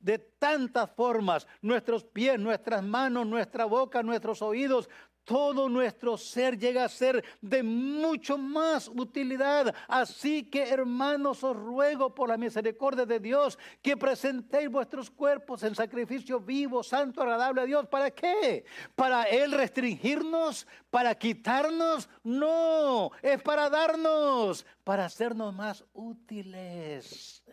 [0.00, 4.88] de tantas formas, nuestros pies, nuestras manos, nuestra boca, nuestros oídos,
[5.30, 9.72] todo nuestro ser llega a ser de mucho más utilidad.
[9.86, 15.76] Así que hermanos, os ruego por la misericordia de Dios que presentéis vuestros cuerpos en
[15.76, 17.86] sacrificio vivo, santo, agradable a Dios.
[17.86, 18.64] ¿Para qué?
[18.96, 20.66] ¿Para Él restringirnos?
[20.90, 22.08] ¿Para quitarnos?
[22.24, 27.44] No, es para darnos, para hacernos más útiles.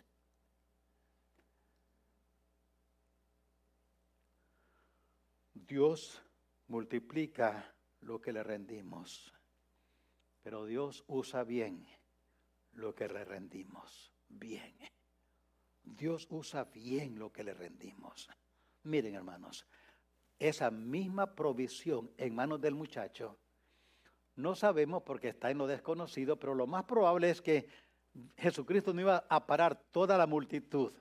[5.54, 6.20] Dios
[6.68, 9.32] multiplica lo que le rendimos.
[10.42, 11.86] Pero Dios usa bien
[12.72, 14.12] lo que le rendimos.
[14.28, 14.74] Bien.
[15.82, 18.28] Dios usa bien lo que le rendimos.
[18.84, 19.66] Miren hermanos,
[20.38, 23.38] esa misma provisión en manos del muchacho,
[24.36, 27.68] no sabemos porque está en lo desconocido, pero lo más probable es que
[28.36, 30.92] Jesucristo no iba a parar toda la multitud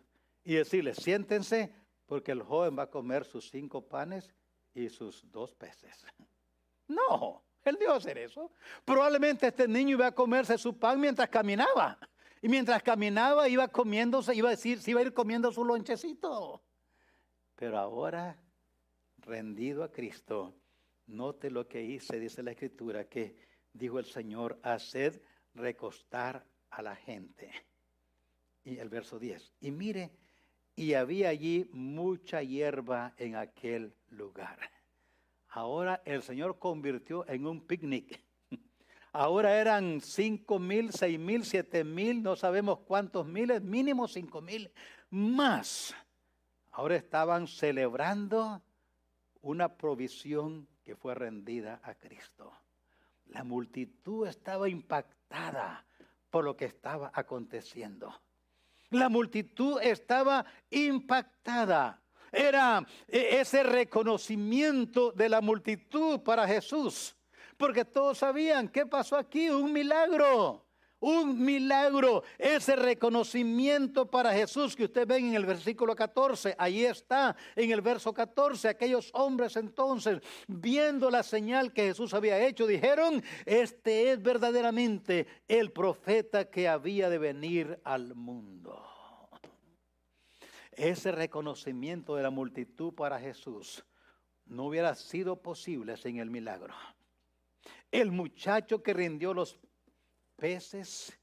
[0.43, 1.71] y decirle, siéntense
[2.07, 4.31] porque el joven va a comer sus cinco panes
[4.77, 6.05] y sus dos peces.
[6.89, 8.49] No, él dio hacer eso.
[8.85, 11.99] Probablemente este niño iba a comerse su pan mientras caminaba.
[12.41, 16.63] Y mientras caminaba iba comiéndose, iba a decir, se iba a ir comiendo su lonchecito.
[17.57, 18.41] Pero ahora,
[19.17, 20.55] rendido a Cristo,
[21.07, 23.35] note lo que hice, dice la escritura, que
[23.73, 25.21] dijo el Señor, haced
[25.53, 27.51] recostar a la gente.
[28.63, 29.55] Y el verso 10.
[29.59, 30.11] Y mire,
[30.77, 34.59] y había allí mucha hierba en aquel lugar.
[35.49, 38.23] Ahora el Señor convirtió en un picnic.
[39.11, 44.71] Ahora eran cinco mil, seis mil, siete mil, no sabemos cuántos miles, mínimo cinco mil
[45.09, 45.95] más.
[46.71, 48.61] Ahora estaban celebrando
[49.41, 52.53] una provisión que fue rendida a Cristo.
[53.29, 55.83] La multitud estaba impactada
[56.29, 58.13] por lo que estaba aconteciendo.
[58.89, 62.01] La multitud estaba impactada.
[62.31, 67.15] Era e, ese reconocimiento de la multitud para Jesús.
[67.57, 69.49] Porque todos sabían, ¿qué pasó aquí?
[69.49, 70.66] Un milagro.
[70.99, 77.35] Un milagro, ese reconocimiento para Jesús que usted ve en el versículo 14, ahí está,
[77.55, 83.23] en el verso 14, aquellos hombres entonces, viendo la señal que Jesús había hecho, dijeron,
[83.45, 88.83] este es verdaderamente el profeta que había de venir al mundo.
[90.71, 93.83] Ese reconocimiento de la multitud para Jesús
[94.45, 96.73] no hubiera sido posible sin el milagro.
[97.91, 99.59] El muchacho que rindió los
[100.37, 101.19] peces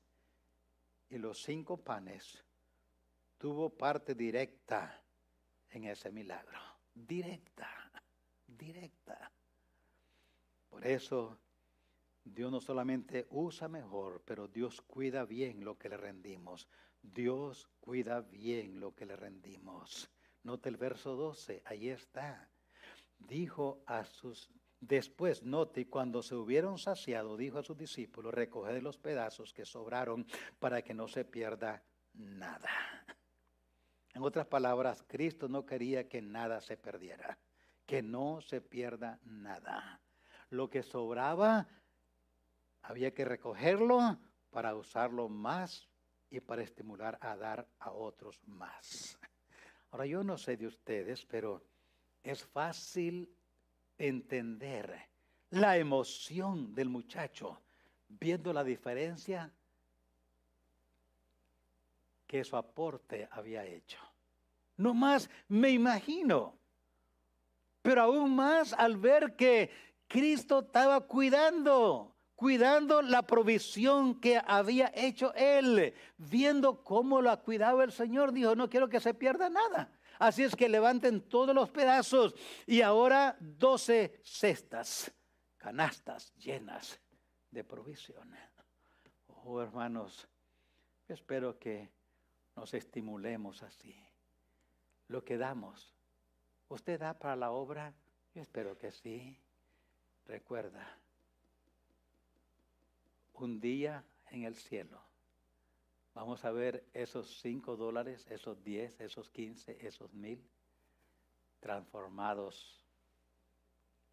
[1.09, 2.45] y los cinco panes
[3.39, 5.03] tuvo parte directa
[5.71, 6.59] en ese milagro.
[6.93, 7.69] Directa,
[8.47, 9.33] directa.
[10.69, 11.39] Por eso
[12.25, 16.69] Dios no solamente usa mejor, pero Dios cuida bien lo que le rendimos.
[17.01, 20.11] Dios cuida bien lo que le rendimos.
[20.43, 22.49] Note el verso 12, ahí está.
[23.19, 24.51] Dijo a sus
[24.81, 29.65] Después, note, cuando se hubieron saciado, dijo a sus discípulos, recoge de los pedazos que
[29.65, 30.27] sobraron
[30.59, 31.83] para que no se pierda
[32.15, 32.71] nada.
[34.15, 37.39] En otras palabras, Cristo no quería que nada se perdiera,
[37.87, 40.01] que no se pierda nada.
[40.51, 41.67] Lo que sobraba
[42.83, 44.19] había que recogerlo
[44.51, 45.89] para usarlo más
[46.31, 49.19] y para estimular a dar a otros más.
[49.91, 51.63] Ahora yo no sé de ustedes, pero
[52.23, 53.35] es fácil
[53.99, 55.09] entender
[55.51, 57.61] la emoción del muchacho
[58.09, 59.53] viendo la diferencia
[62.27, 63.99] que su aporte había hecho.
[64.77, 66.55] No más me imagino,
[67.83, 69.71] pero aún más al ver que
[70.09, 77.93] Cristo estaba cuidando, cuidando la provisión que había hecho Él, viendo cómo la cuidaba el
[77.93, 79.91] Señor, dijo, no quiero que se pierda nada.
[80.19, 82.35] Así es que levanten todos los pedazos
[82.67, 85.13] y ahora doce cestas,
[85.59, 87.01] canastas llenas
[87.51, 88.35] de provisión.
[89.45, 90.29] Oh hermanos,
[91.09, 91.91] espero que
[92.57, 93.97] nos estimulemos así.
[95.09, 95.95] Lo que damos,
[96.69, 97.93] ¿usted da para la obra?
[98.35, 99.39] Yo espero que sí.
[100.27, 100.99] Recuerda,
[103.35, 105.14] un día en el cielo
[106.15, 110.41] Vamos a ver esos cinco dólares, esos diez, esos quince, esos mil,
[111.61, 112.81] transformados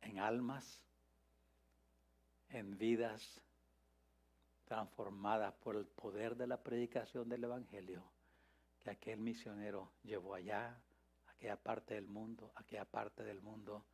[0.02, 0.82] en almas,
[2.50, 3.42] en vidas
[4.66, 8.04] transformadas por el poder de la predicación del Evangelio
[8.82, 10.76] que aquel misionero llevó allá,
[11.28, 13.86] aquella parte del mundo, aquella parte del mundo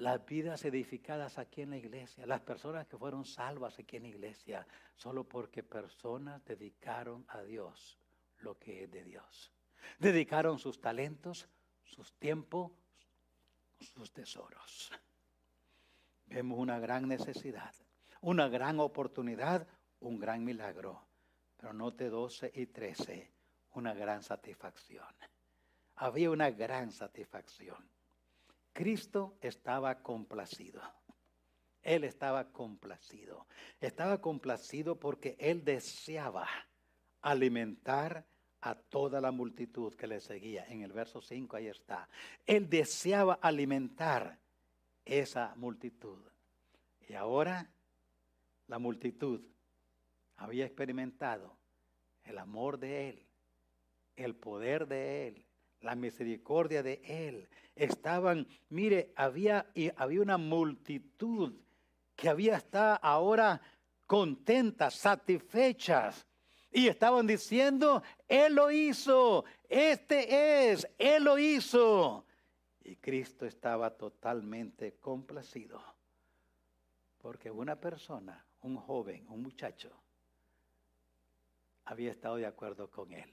[0.00, 4.08] las vidas edificadas aquí en la iglesia, las personas que fueron salvas aquí en la
[4.08, 7.98] iglesia, solo porque personas dedicaron a Dios
[8.38, 9.52] lo que es de Dios.
[9.98, 11.48] Dedicaron sus talentos,
[11.84, 12.72] sus tiempos,
[13.78, 14.90] sus tesoros.
[16.26, 17.74] Vemos una gran necesidad,
[18.20, 19.66] una gran oportunidad,
[20.00, 21.06] un gran milagro.
[21.56, 23.30] Pero note 12 y 13,
[23.74, 25.14] una gran satisfacción.
[25.96, 27.99] Había una gran satisfacción.
[28.72, 30.82] Cristo estaba complacido.
[31.82, 33.46] Él estaba complacido.
[33.80, 36.46] Estaba complacido porque él deseaba
[37.22, 38.24] alimentar
[38.62, 40.66] a toda la multitud que le seguía.
[40.66, 42.08] En el verso 5 ahí está.
[42.46, 44.38] Él deseaba alimentar
[45.04, 46.18] esa multitud.
[47.08, 47.70] Y ahora
[48.68, 49.40] la multitud
[50.36, 51.56] había experimentado
[52.24, 53.26] el amor de Él,
[54.16, 55.44] el poder de Él,
[55.80, 57.48] la misericordia de Él.
[57.74, 59.66] Estaban, mire, había,
[59.96, 61.54] había una multitud
[62.16, 63.60] que había estado ahora
[64.06, 66.26] contentas, satisfechas.
[66.72, 72.26] Y estaban diciendo, Él lo hizo, este es, Él lo hizo.
[72.82, 75.82] Y Cristo estaba totalmente complacido.
[77.18, 79.90] Porque una persona, un joven, un muchacho,
[81.84, 83.32] había estado de acuerdo con Él.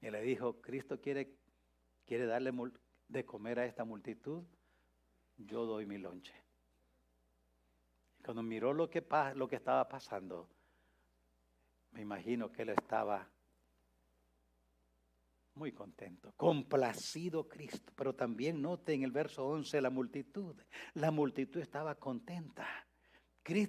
[0.00, 1.32] Y le dijo, Cristo quiere,
[2.06, 2.52] quiere darle
[3.08, 4.44] de comer a esta multitud,
[5.36, 6.34] yo doy mi lonche.
[8.24, 10.48] Cuando miró lo que, lo que estaba pasando,
[11.92, 13.28] me imagino que él estaba
[15.56, 17.92] muy contento, complacido Cristo.
[17.96, 20.54] Pero también note en el verso 11 la multitud.
[20.94, 22.66] La multitud estaba contenta.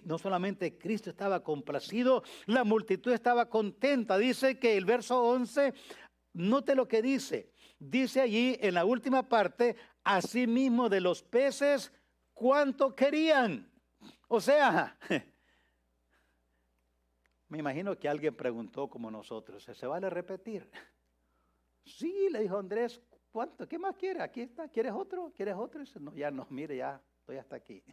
[0.04, 4.18] no solamente Cristo estaba complacido, la multitud estaba contenta.
[4.18, 5.74] Dice que el verso 11
[6.38, 7.52] Note lo que dice.
[7.80, 11.92] Dice allí en la última parte, asimismo de los peces,
[12.34, 13.68] ¿cuánto querían?
[14.28, 14.98] O sea,
[17.50, 20.70] me imagino que alguien preguntó como nosotros, ¿se vale repetir?
[21.84, 23.68] Sí, le dijo Andrés, ¿cuánto?
[23.68, 24.22] ¿Qué más quiere?
[24.22, 25.34] Aquí está, ¿quieres otro?
[25.36, 25.84] ¿Quieres otro?
[26.00, 27.84] no, ya no, mire, ya estoy hasta aquí.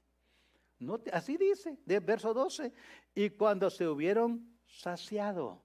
[1.13, 2.73] Así dice, del verso 12.
[3.15, 5.63] Y cuando se hubieron saciado,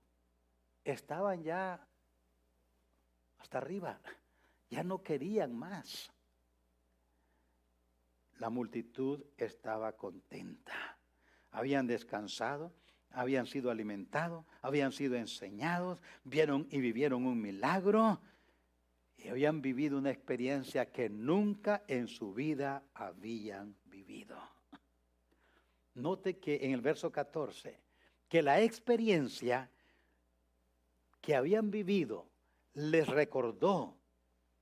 [0.86, 1.89] estaban ya
[3.40, 4.00] hasta arriba,
[4.70, 6.12] ya no querían más.
[8.38, 10.98] La multitud estaba contenta.
[11.52, 12.72] Habían descansado,
[13.12, 18.22] habían sido alimentados, habían sido enseñados, vieron y vivieron un milagro
[19.18, 24.38] y habían vivido una experiencia que nunca en su vida habían vivido.
[25.96, 27.78] Note que en el verso 14,
[28.30, 29.70] que la experiencia
[31.20, 32.29] que habían vivido
[32.80, 33.98] les recordó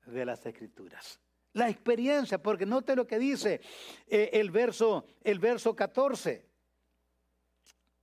[0.07, 1.19] de las escrituras.
[1.53, 3.61] La experiencia, porque note lo que dice
[4.07, 6.45] eh, el, verso, el verso 14.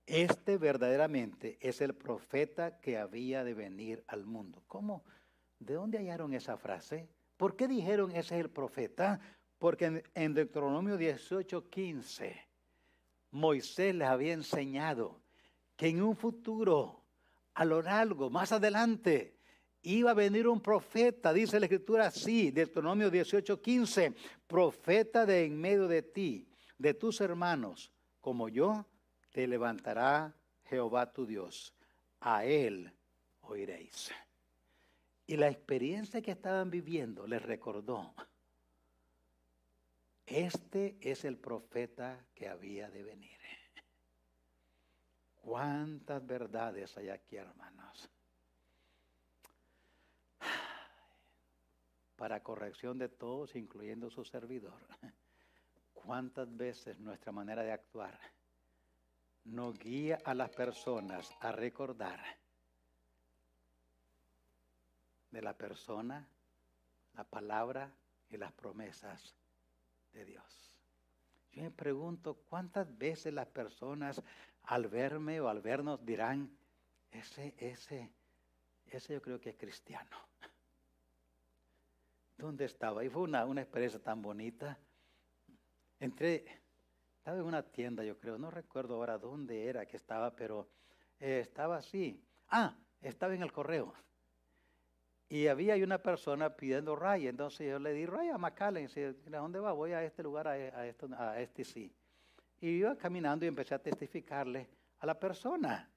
[0.05, 4.63] Este verdaderamente es el profeta que había de venir al mundo.
[4.67, 5.03] ¿Cómo?
[5.59, 7.09] ¿De dónde hallaron esa frase?
[7.37, 9.19] ¿Por qué dijeron ese es el profeta?
[9.57, 12.47] Porque en, en Deuteronomio 18, 15,
[13.31, 15.19] Moisés les había enseñado
[15.75, 17.01] que en un futuro,
[17.53, 19.34] a lo largo, más adelante,
[19.85, 24.13] iba a venir un profeta, dice la escritura así, Deuteronomio 18, 15,
[24.47, 28.85] profeta de en medio de ti, de tus hermanos, como yo,
[29.31, 30.33] te levantará
[30.65, 31.73] Jehová tu Dios,
[32.19, 32.91] a él
[33.41, 34.11] oiréis.
[35.27, 38.13] Y la experiencia que estaban viviendo les recordó,
[40.25, 43.37] este es el profeta que había de venir.
[45.35, 48.09] ¿Cuántas verdades hay aquí, hermanos?
[52.15, 54.79] Para corrección de todos, incluyendo su servidor.
[55.93, 58.19] ¿Cuántas veces nuestra manera de actuar
[59.45, 62.19] nos guía a las personas a recordar
[65.35, 66.27] de la persona,
[67.13, 67.91] la palabra
[68.29, 69.35] y las promesas
[70.13, 70.71] de Dios.
[71.51, 74.21] Yo me pregunto cuántas veces las personas
[74.63, 76.49] al verme o al vernos dirán,
[77.11, 78.11] ese, ese,
[78.87, 80.17] ese yo creo que es cristiano.
[82.37, 83.03] ¿Dónde estaba?
[83.03, 84.77] Y fue una, una experiencia tan bonita.
[85.99, 86.45] Entré,
[87.17, 90.67] estaba en una tienda, yo creo, no recuerdo ahora dónde era que estaba, pero
[91.19, 92.21] eh, estaba así.
[92.49, 93.93] Ah, estaba en el correo.
[95.27, 99.59] Y había una persona pidiendo raya, entonces yo le di raya a McAllen, ¿a dónde
[99.59, 99.71] va?
[99.71, 101.91] Voy a este lugar, a, a, esto, a este sí.
[102.61, 104.69] Y iba caminando y empecé a testificarle
[104.99, 105.89] a la persona.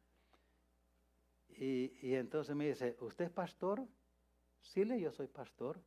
[1.50, 3.84] Y, y entonces me dice, ¿usted es pastor?
[4.62, 5.78] Sí, le yo soy pastor.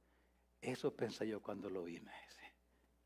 [0.62, 2.41] Eso pensé yo cuando lo vi, me dice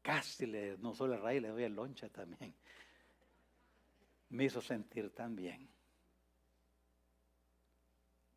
[0.06, 2.53] casi le, no solo el rayo, le doy el loncha también.
[4.30, 5.68] Me hizo sentir tan bien.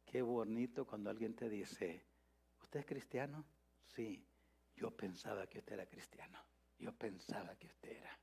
[0.06, 2.06] Qué bonito cuando alguien te dice,
[2.62, 3.44] ¿usted es cristiano?
[3.84, 4.26] Sí,
[4.76, 6.42] yo pensaba que usted era cristiano.
[6.78, 8.18] Yo pensaba que usted era.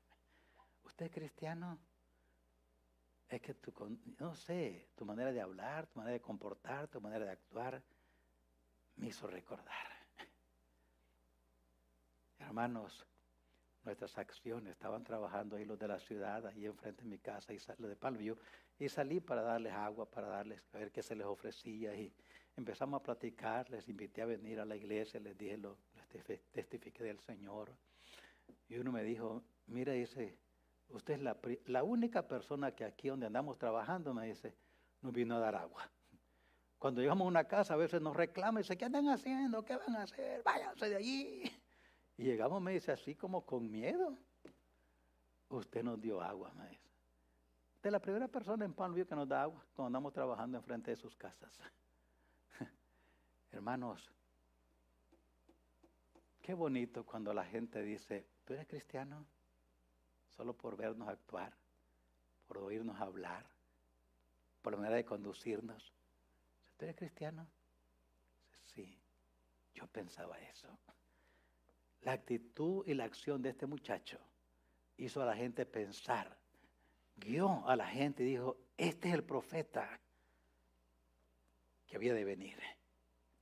[0.82, 1.78] ¿Usted es cristiano?
[3.28, 3.72] Es que tu,
[4.18, 7.80] no sé, tu manera de hablar, tu manera de comportar, tu manera de actuar,
[8.96, 9.95] me hizo recordar.
[12.38, 13.06] Hermanos,
[13.86, 14.72] nuestras acciones.
[14.72, 18.36] Estaban trabajando ahí los de la ciudad, ahí enfrente de mi casa, y los de
[18.78, 22.12] y salí para darles agua, para darles, a ver qué se les ofrecía, y
[22.56, 25.78] empezamos a platicar, les invité a venir a la iglesia, les dije, lo,
[26.12, 27.72] les testifiqué del Señor.
[28.68, 30.36] Y uno me dijo, mira, dice,
[30.90, 34.54] usted es la, la única persona que aquí donde andamos trabajando, me dice,
[35.00, 35.88] nos vino a dar agua.
[36.78, 39.64] Cuando llegamos a una casa, a veces nos reclama y dice, ¿qué andan haciendo?
[39.64, 40.42] ¿Qué van a hacer?
[40.42, 41.42] Váyanse de allí.
[42.18, 44.16] Y llegamos, me dice, así como con miedo.
[45.48, 46.86] Usted nos dio agua, me dice.
[47.82, 50.96] Es la primera persona en Palmview que nos da agua cuando andamos trabajando enfrente de
[50.96, 51.56] sus casas.
[53.52, 54.10] Hermanos,
[56.42, 59.24] qué bonito cuando la gente dice, ¿tú eres cristiano?
[60.30, 61.52] Solo por vernos actuar,
[62.48, 63.46] por oírnos hablar,
[64.62, 65.92] por la manera de conducirnos.
[66.76, 67.46] ¿Tú eres cristiano?
[68.64, 68.98] Sí,
[69.74, 70.76] yo pensaba eso.
[72.06, 74.20] La actitud y la acción de este muchacho
[74.96, 76.38] hizo a la gente pensar,
[77.16, 79.98] guió a la gente y dijo, este es el profeta
[81.84, 82.56] que había de venir.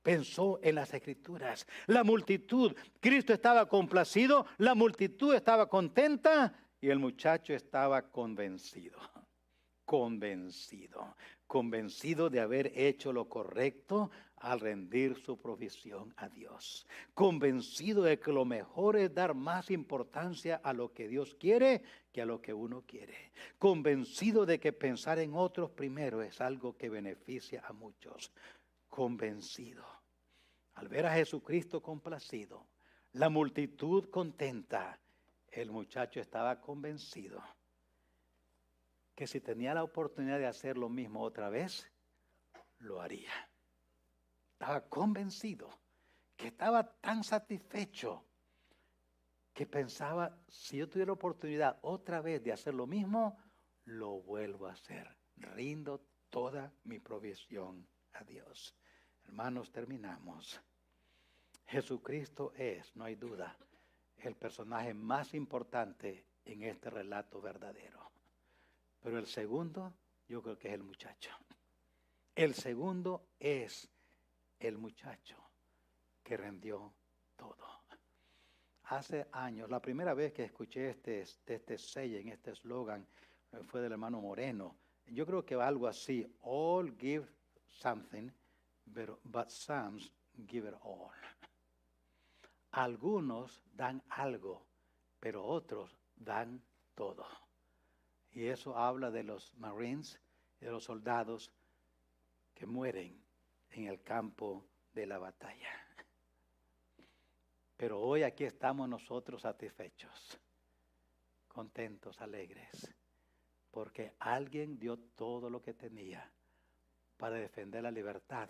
[0.01, 1.67] Pensó en las escrituras.
[1.85, 6.51] La multitud, Cristo estaba complacido, la multitud estaba contenta
[6.81, 8.97] y el muchacho estaba convencido,
[9.85, 11.15] convencido,
[11.47, 18.31] convencido de haber hecho lo correcto al rendir su provisión a Dios, convencido de que
[18.31, 22.53] lo mejor es dar más importancia a lo que Dios quiere que a lo que
[22.53, 28.31] uno quiere, convencido de que pensar en otros primero es algo que beneficia a muchos,
[28.89, 29.85] convencido.
[30.75, 32.65] Al ver a Jesucristo complacido,
[33.13, 34.99] la multitud contenta,
[35.49, 37.41] el muchacho estaba convencido
[39.15, 41.89] que si tenía la oportunidad de hacer lo mismo otra vez,
[42.79, 43.31] lo haría.
[44.53, 45.69] Estaba convencido
[46.35, 48.25] que estaba tan satisfecho
[49.53, 53.37] que pensaba, si yo tuviera oportunidad otra vez de hacer lo mismo,
[53.85, 55.07] lo vuelvo a hacer.
[55.37, 58.75] Rindo toda mi provisión a Dios.
[59.23, 60.61] Hermanos, terminamos.
[61.67, 63.57] Jesucristo es, no hay duda,
[64.17, 68.04] el personaje más importante en este relato verdadero.
[69.05, 69.93] Pero el segundo,
[70.27, 71.29] yo creo que es el muchacho.
[72.33, 73.87] El segundo es
[74.57, 75.37] el muchacho
[76.23, 76.91] que rendió
[77.35, 77.83] todo.
[78.85, 83.05] Hace años, la primera vez que escuché este, este sello, en este eslogan,
[83.51, 84.75] eh, fue del hermano Moreno.
[85.05, 87.27] Yo creo que algo así, all give
[87.69, 88.31] something,
[88.87, 89.99] but, but some
[90.47, 91.11] give it all.
[92.71, 94.65] Algunos dan algo,
[95.19, 96.59] pero otros dan
[96.95, 97.44] todo.
[98.35, 100.19] Y eso habla de los Marines,
[100.59, 101.49] de los soldados
[102.53, 103.17] que mueren
[103.71, 105.69] en el campo de la batalla.
[107.77, 110.37] Pero hoy aquí estamos nosotros satisfechos,
[111.47, 112.93] contentos, alegres,
[113.71, 116.29] porque alguien dio todo lo que tenía
[117.15, 118.49] para defender la libertad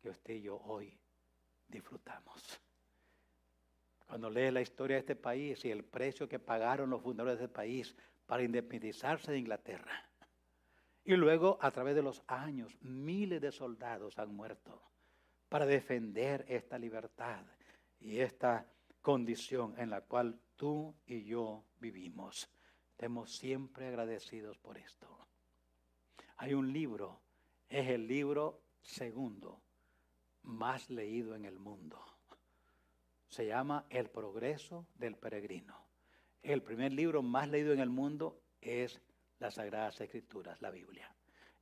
[0.00, 0.98] que usted y yo hoy
[1.68, 2.60] disfrutamos.
[4.08, 7.44] Cuando lee la historia de este país y el precio que pagaron los fundadores de
[7.44, 7.96] este país
[8.26, 10.08] para independizarse de Inglaterra.
[11.04, 14.82] Y luego, a través de los años, miles de soldados han muerto
[15.48, 17.44] para defender esta libertad
[18.00, 18.66] y esta
[19.00, 22.48] condición en la cual tú y yo vivimos.
[22.90, 25.08] Estemos siempre agradecidos por esto.
[26.36, 27.20] Hay un libro,
[27.68, 29.60] es el libro segundo
[30.42, 32.00] más leído en el mundo.
[33.28, 35.91] Se llama El progreso del peregrino.
[36.42, 39.00] El primer libro más leído en el mundo es
[39.38, 41.14] las Sagradas Escrituras, la Biblia.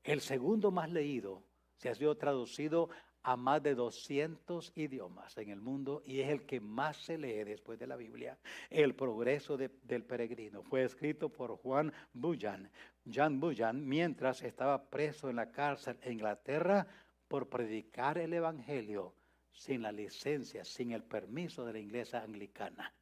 [0.03, 1.43] El segundo más leído
[1.76, 2.89] se ha sido traducido
[3.22, 7.45] a más de 200 idiomas en el mundo y es el que más se lee
[7.45, 8.39] después de la Biblia.
[8.70, 12.70] El progreso del peregrino fue escrito por Juan Bullan.
[13.12, 16.87] John Bullan, mientras estaba preso en la cárcel en Inglaterra
[17.28, 19.14] por predicar el Evangelio
[19.53, 22.95] sin la licencia, sin el permiso de la iglesia anglicana.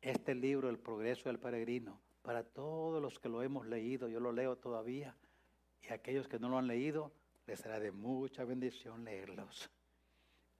[0.00, 4.08] este libro, El progreso del peregrino, para todos los que lo hemos leído?
[4.08, 5.16] Yo lo leo todavía
[5.82, 7.12] y aquellos que no lo han leído,
[7.46, 9.70] les será de mucha bendición leerlos.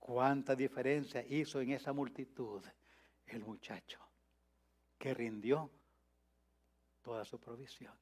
[0.00, 2.64] Cuánta diferencia hizo en esa multitud
[3.26, 4.00] el muchacho
[4.98, 5.70] que rindió
[7.02, 7.92] toda su provisión.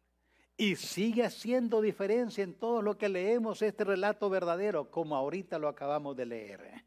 [0.57, 5.69] Y sigue haciendo diferencia en todo lo que leemos este relato verdadero, como ahorita lo
[5.69, 6.85] acabamos de leer.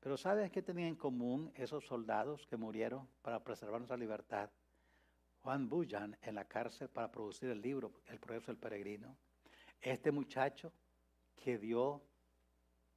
[0.00, 4.50] Pero ¿sabes qué tenían en común esos soldados que murieron para preservar nuestra libertad?
[5.42, 9.16] Juan Bullan en la cárcel para producir el libro El progreso del peregrino.
[9.80, 10.72] Este muchacho
[11.36, 12.02] que dio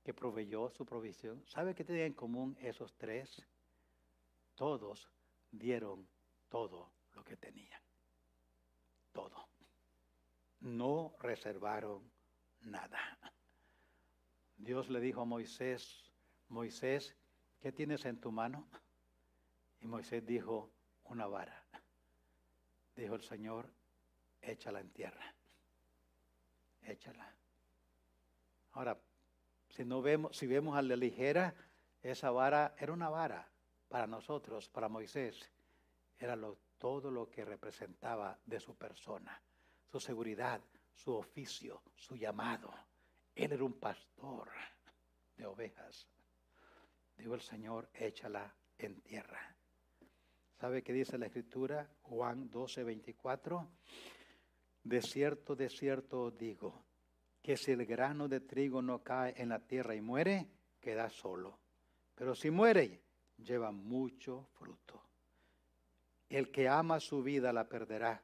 [0.09, 1.45] que proveyó su provisión.
[1.45, 3.45] ¿Sabe qué tenían en común esos tres?
[4.55, 5.07] Todos
[5.51, 6.07] dieron
[6.49, 7.79] todo lo que tenían.
[9.11, 9.47] Todo.
[10.61, 12.11] no reservaron
[12.61, 13.19] nada.
[14.57, 16.11] Dios le dijo a Moisés,
[16.47, 17.15] Moisés,
[17.61, 18.67] ¿qué tienes en tu mano?
[19.79, 20.71] Y Moisés dijo,
[21.03, 21.63] una vara.
[22.95, 23.71] Dijo el Señor,
[24.41, 25.35] échala en tierra.
[26.81, 27.31] Échala.
[28.71, 28.99] Ahora,
[30.31, 31.53] si vemos a la ligera,
[32.01, 33.47] esa vara era una vara
[33.87, 35.49] para nosotros, para Moisés.
[36.17, 36.37] Era
[36.77, 39.41] todo lo que representaba de su persona,
[39.89, 40.61] su seguridad,
[40.93, 42.73] su oficio, su llamado.
[43.35, 44.49] Él era un pastor
[45.37, 46.07] de ovejas.
[47.17, 49.55] Dijo el Señor, échala en tierra.
[50.59, 51.89] ¿Sabe qué dice la escritura?
[52.01, 53.67] Juan 12, 24.
[54.83, 56.83] De cierto, de cierto digo,
[57.41, 60.47] que si el grano de trigo no cae en la tierra y muere,
[60.79, 61.59] queda solo.
[62.15, 63.01] Pero si muere,
[63.37, 65.01] lleva mucho fruto.
[66.29, 68.23] El que ama su vida la perderá.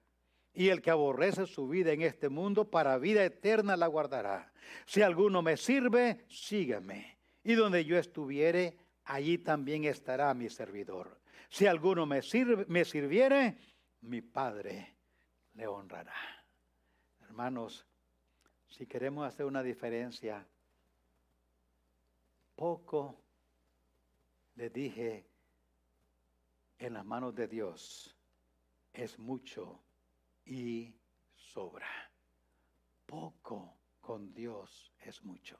[0.53, 4.53] Y el que aborrece su vida en este mundo, para vida eterna la guardará.
[4.85, 7.17] Si alguno me sirve, sígueme.
[7.43, 11.19] Y donde yo estuviere, allí también estará mi servidor.
[11.49, 13.57] Si alguno me, sirve, me sirviere,
[14.01, 14.95] mi Padre
[15.55, 16.15] le honrará.
[17.21, 17.85] Hermanos,
[18.75, 20.45] si queremos hacer una diferencia,
[22.57, 23.23] poco
[24.55, 25.25] le dije
[26.79, 28.17] en las manos de Dios
[28.91, 29.81] es mucho
[30.45, 30.93] y
[31.35, 31.87] sobra.
[33.05, 35.57] Poco con Dios es mucho.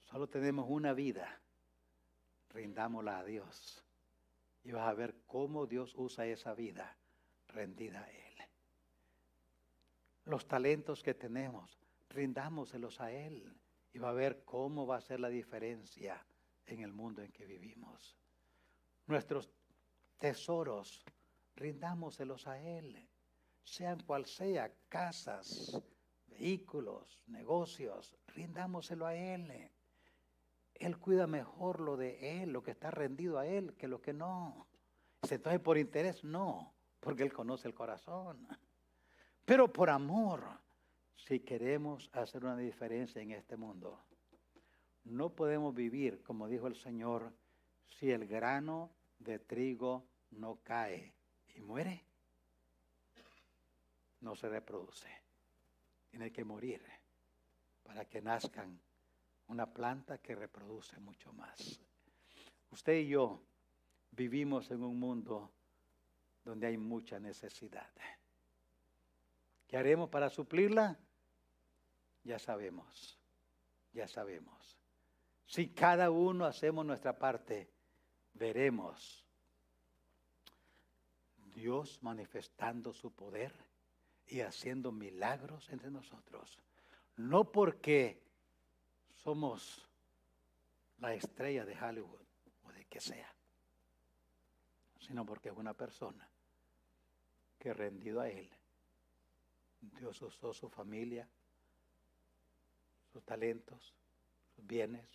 [0.00, 1.38] Solo tenemos una vida.
[2.48, 3.84] Rindámosla a Dios.
[4.64, 6.96] Y vas a ver cómo Dios usa esa vida
[7.48, 8.31] rendida a Él.
[10.24, 13.52] Los talentos que tenemos, rindámoselos a Él.
[13.94, 16.24] Y va a ver cómo va a ser la diferencia
[16.66, 18.16] en el mundo en que vivimos.
[19.06, 19.50] Nuestros
[20.18, 21.04] tesoros,
[21.56, 23.06] rindámoselos a Él,
[23.64, 25.82] sean cual sea, casas,
[26.26, 29.70] vehículos, negocios, rindámoselo a Él.
[30.74, 34.12] Él cuida mejor lo de Él, lo que está rendido a Él, que lo que
[34.12, 34.66] no.
[35.22, 38.48] Entonces por interés no, porque Él conoce el corazón.
[39.44, 40.44] Pero por amor,
[41.16, 44.00] si queremos hacer una diferencia en este mundo,
[45.04, 47.32] no podemos vivir, como dijo el Señor,
[47.88, 51.12] si el grano de trigo no cae
[51.54, 52.04] y muere.
[54.20, 55.08] No se reproduce.
[56.10, 56.82] Tiene que morir
[57.82, 58.80] para que nazcan
[59.48, 61.80] una planta que reproduce mucho más.
[62.70, 63.42] Usted y yo
[64.12, 65.50] vivimos en un mundo
[66.44, 67.90] donde hay mucha necesidad.
[69.72, 70.98] ¿Qué haremos para suplirla?
[72.24, 73.18] Ya sabemos,
[73.94, 74.78] ya sabemos.
[75.46, 77.70] Si cada uno hacemos nuestra parte,
[78.34, 79.24] veremos
[81.54, 83.54] Dios manifestando su poder
[84.26, 86.58] y haciendo milagros entre nosotros.
[87.16, 88.22] No porque
[89.24, 89.88] somos
[90.98, 92.26] la estrella de Hollywood
[92.64, 93.34] o de que sea,
[95.00, 96.28] sino porque es una persona
[97.58, 98.50] que rendido a Él,
[99.82, 101.28] Dios usó su familia,
[103.12, 103.94] sus talentos,
[104.54, 105.06] sus bienes,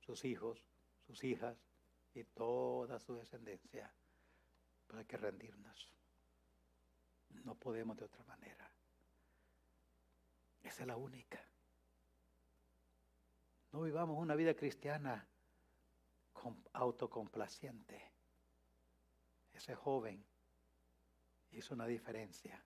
[0.00, 0.64] sus hijos,
[1.06, 1.56] sus hijas
[2.14, 3.92] y toda su descendencia
[4.86, 5.92] para que rendirnos.
[7.44, 8.70] No podemos de otra manera.
[10.62, 11.44] Esa es la única.
[13.72, 15.28] No vivamos una vida cristiana
[16.72, 18.12] autocomplaciente.
[19.52, 20.24] Ese joven
[21.50, 22.62] hizo una diferencia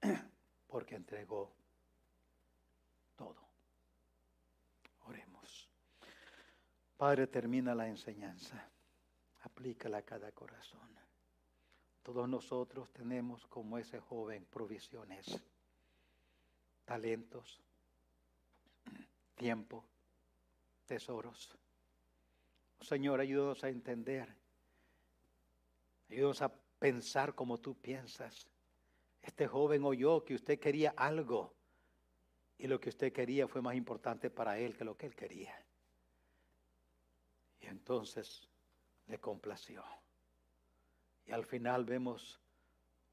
[0.66, 1.52] porque entregó
[3.16, 3.46] todo.
[5.06, 5.68] Oremos.
[6.96, 8.68] Padre, termina la enseñanza.
[9.42, 10.96] Aplícala a cada corazón.
[12.02, 15.42] Todos nosotros tenemos como ese joven provisiones,
[16.84, 17.60] talentos,
[19.34, 19.84] tiempo,
[20.86, 21.58] tesoros.
[22.80, 24.32] Señor, ayúdanos a entender.
[26.08, 28.48] Ayúdanos a pensar como tú piensas.
[29.26, 31.52] Este joven oyó que usted quería algo
[32.58, 35.52] y lo que usted quería fue más importante para él que lo que él quería.
[37.60, 38.48] Y entonces
[39.08, 39.84] le complació.
[41.26, 42.40] Y al final vemos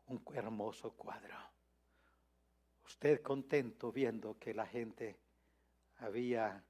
[0.05, 1.35] un hermoso cuadro.
[2.85, 5.17] Usted contento viendo que la gente
[5.97, 6.63] había,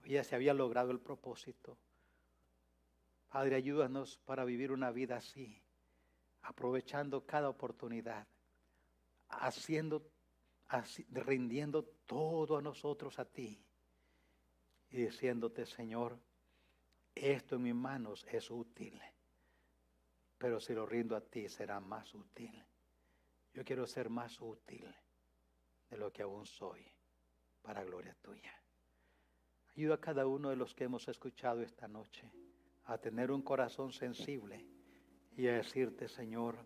[0.00, 1.78] había, se había logrado el propósito.
[3.30, 5.62] Padre, ayúdanos para vivir una vida así,
[6.42, 8.28] aprovechando cada oportunidad,
[9.28, 10.10] haciendo,
[11.10, 13.64] rindiendo todo a nosotros a ti
[14.90, 16.18] y diciéndote, Señor,
[17.14, 19.00] esto en mis manos es útil,
[20.38, 22.64] pero si lo rindo a ti será más útil.
[23.52, 24.92] Yo quiero ser más útil
[25.88, 26.84] de lo que aún soy,
[27.62, 28.52] para gloria tuya.
[29.76, 32.30] Ayuda a cada uno de los que hemos escuchado esta noche
[32.84, 34.64] a tener un corazón sensible
[35.36, 36.56] y a decirte, Señor,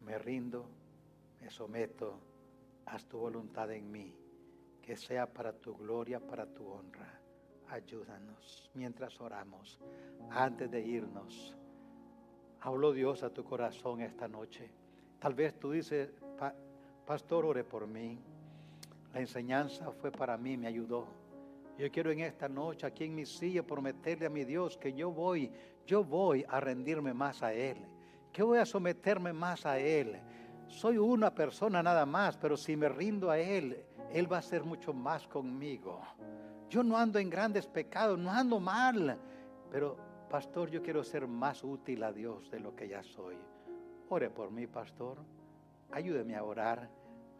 [0.00, 0.68] me rindo,
[1.40, 2.20] me someto,
[2.86, 4.14] haz tu voluntad en mí,
[4.82, 7.20] que sea para tu gloria, para tu honra.
[7.68, 9.78] Ayúdanos mientras oramos,
[10.30, 11.54] antes de irnos.
[12.60, 14.70] Habló Dios a tu corazón esta noche.
[15.18, 16.10] Tal vez tú dices,
[17.06, 18.18] pastor, ore por mí.
[19.12, 21.06] La enseñanza fue para mí, me ayudó.
[21.78, 25.12] Yo quiero en esta noche, aquí en mi silla, prometerle a mi Dios que yo
[25.12, 25.52] voy,
[25.86, 27.76] yo voy a rendirme más a Él,
[28.32, 30.20] que voy a someterme más a Él.
[30.68, 34.62] Soy una persona nada más, pero si me rindo a Él, Él va a ser
[34.62, 36.00] mucho más conmigo.
[36.68, 39.18] Yo no ando en grandes pecados, no ando mal,
[39.70, 39.96] pero
[40.28, 43.36] pastor, yo quiero ser más útil a Dios de lo que ya soy.
[44.10, 45.18] Ore por mí, pastor.
[45.90, 46.88] Ayúdeme a orar.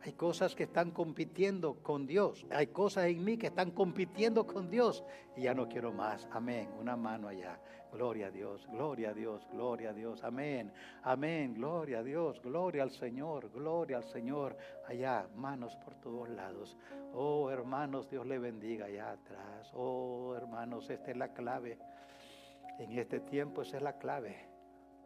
[0.03, 2.47] Hay cosas que están compitiendo con Dios.
[2.51, 5.05] Hay cosas en mí que están compitiendo con Dios.
[5.37, 6.29] Y ya no quiero más.
[6.31, 6.69] Amén.
[6.79, 7.59] Una mano allá.
[7.91, 10.23] Gloria a Dios, gloria a Dios, gloria a Dios.
[10.23, 10.73] Amén.
[11.03, 11.55] Amén.
[11.55, 14.57] Gloria a Dios, gloria al Señor, gloria al Señor.
[14.87, 16.77] Allá, manos por todos lados.
[17.15, 19.71] Oh, hermanos, Dios le bendiga allá atrás.
[19.75, 21.79] Oh, hermanos, esta es la clave.
[22.79, 24.49] En este tiempo esa es la clave.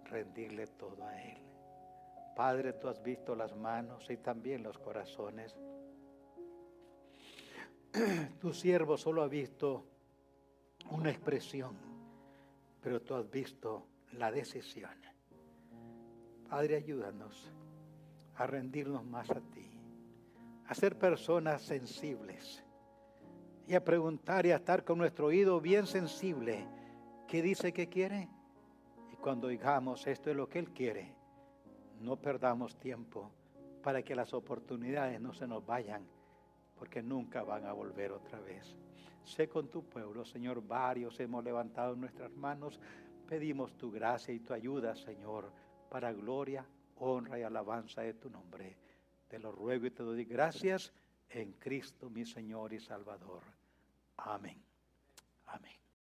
[0.05, 1.42] Rendirle todo a Él.
[2.35, 5.57] Padre, tú has visto las manos y también los corazones.
[8.41, 9.87] Tu siervo solo ha visto
[10.91, 11.77] una expresión,
[12.81, 14.91] pero tú has visto la decisión.
[16.49, 17.53] Padre, ayúdanos
[18.37, 19.71] a rendirnos más a ti,
[20.67, 22.65] a ser personas sensibles
[23.67, 26.67] y a preguntar y a estar con nuestro oído bien sensible.
[27.29, 28.29] ¿Qué dice que quiere?
[29.13, 31.15] Y cuando digamos esto es lo que Él quiere,
[32.03, 33.31] no perdamos tiempo
[33.83, 36.07] para que las oportunidades no se nos vayan,
[36.77, 38.77] porque nunca van a volver otra vez.
[39.25, 42.81] Sé con tu pueblo, Señor, varios hemos levantado nuestras manos,
[43.29, 45.53] pedimos tu gracia y tu ayuda, Señor,
[45.89, 48.77] para gloria, honra y alabanza de tu nombre.
[49.29, 50.93] Te lo ruego y te doy gracias
[51.31, 53.43] en Cristo mi Señor y Salvador.
[54.17, 54.63] Amén.
[55.47, 55.82] Amén.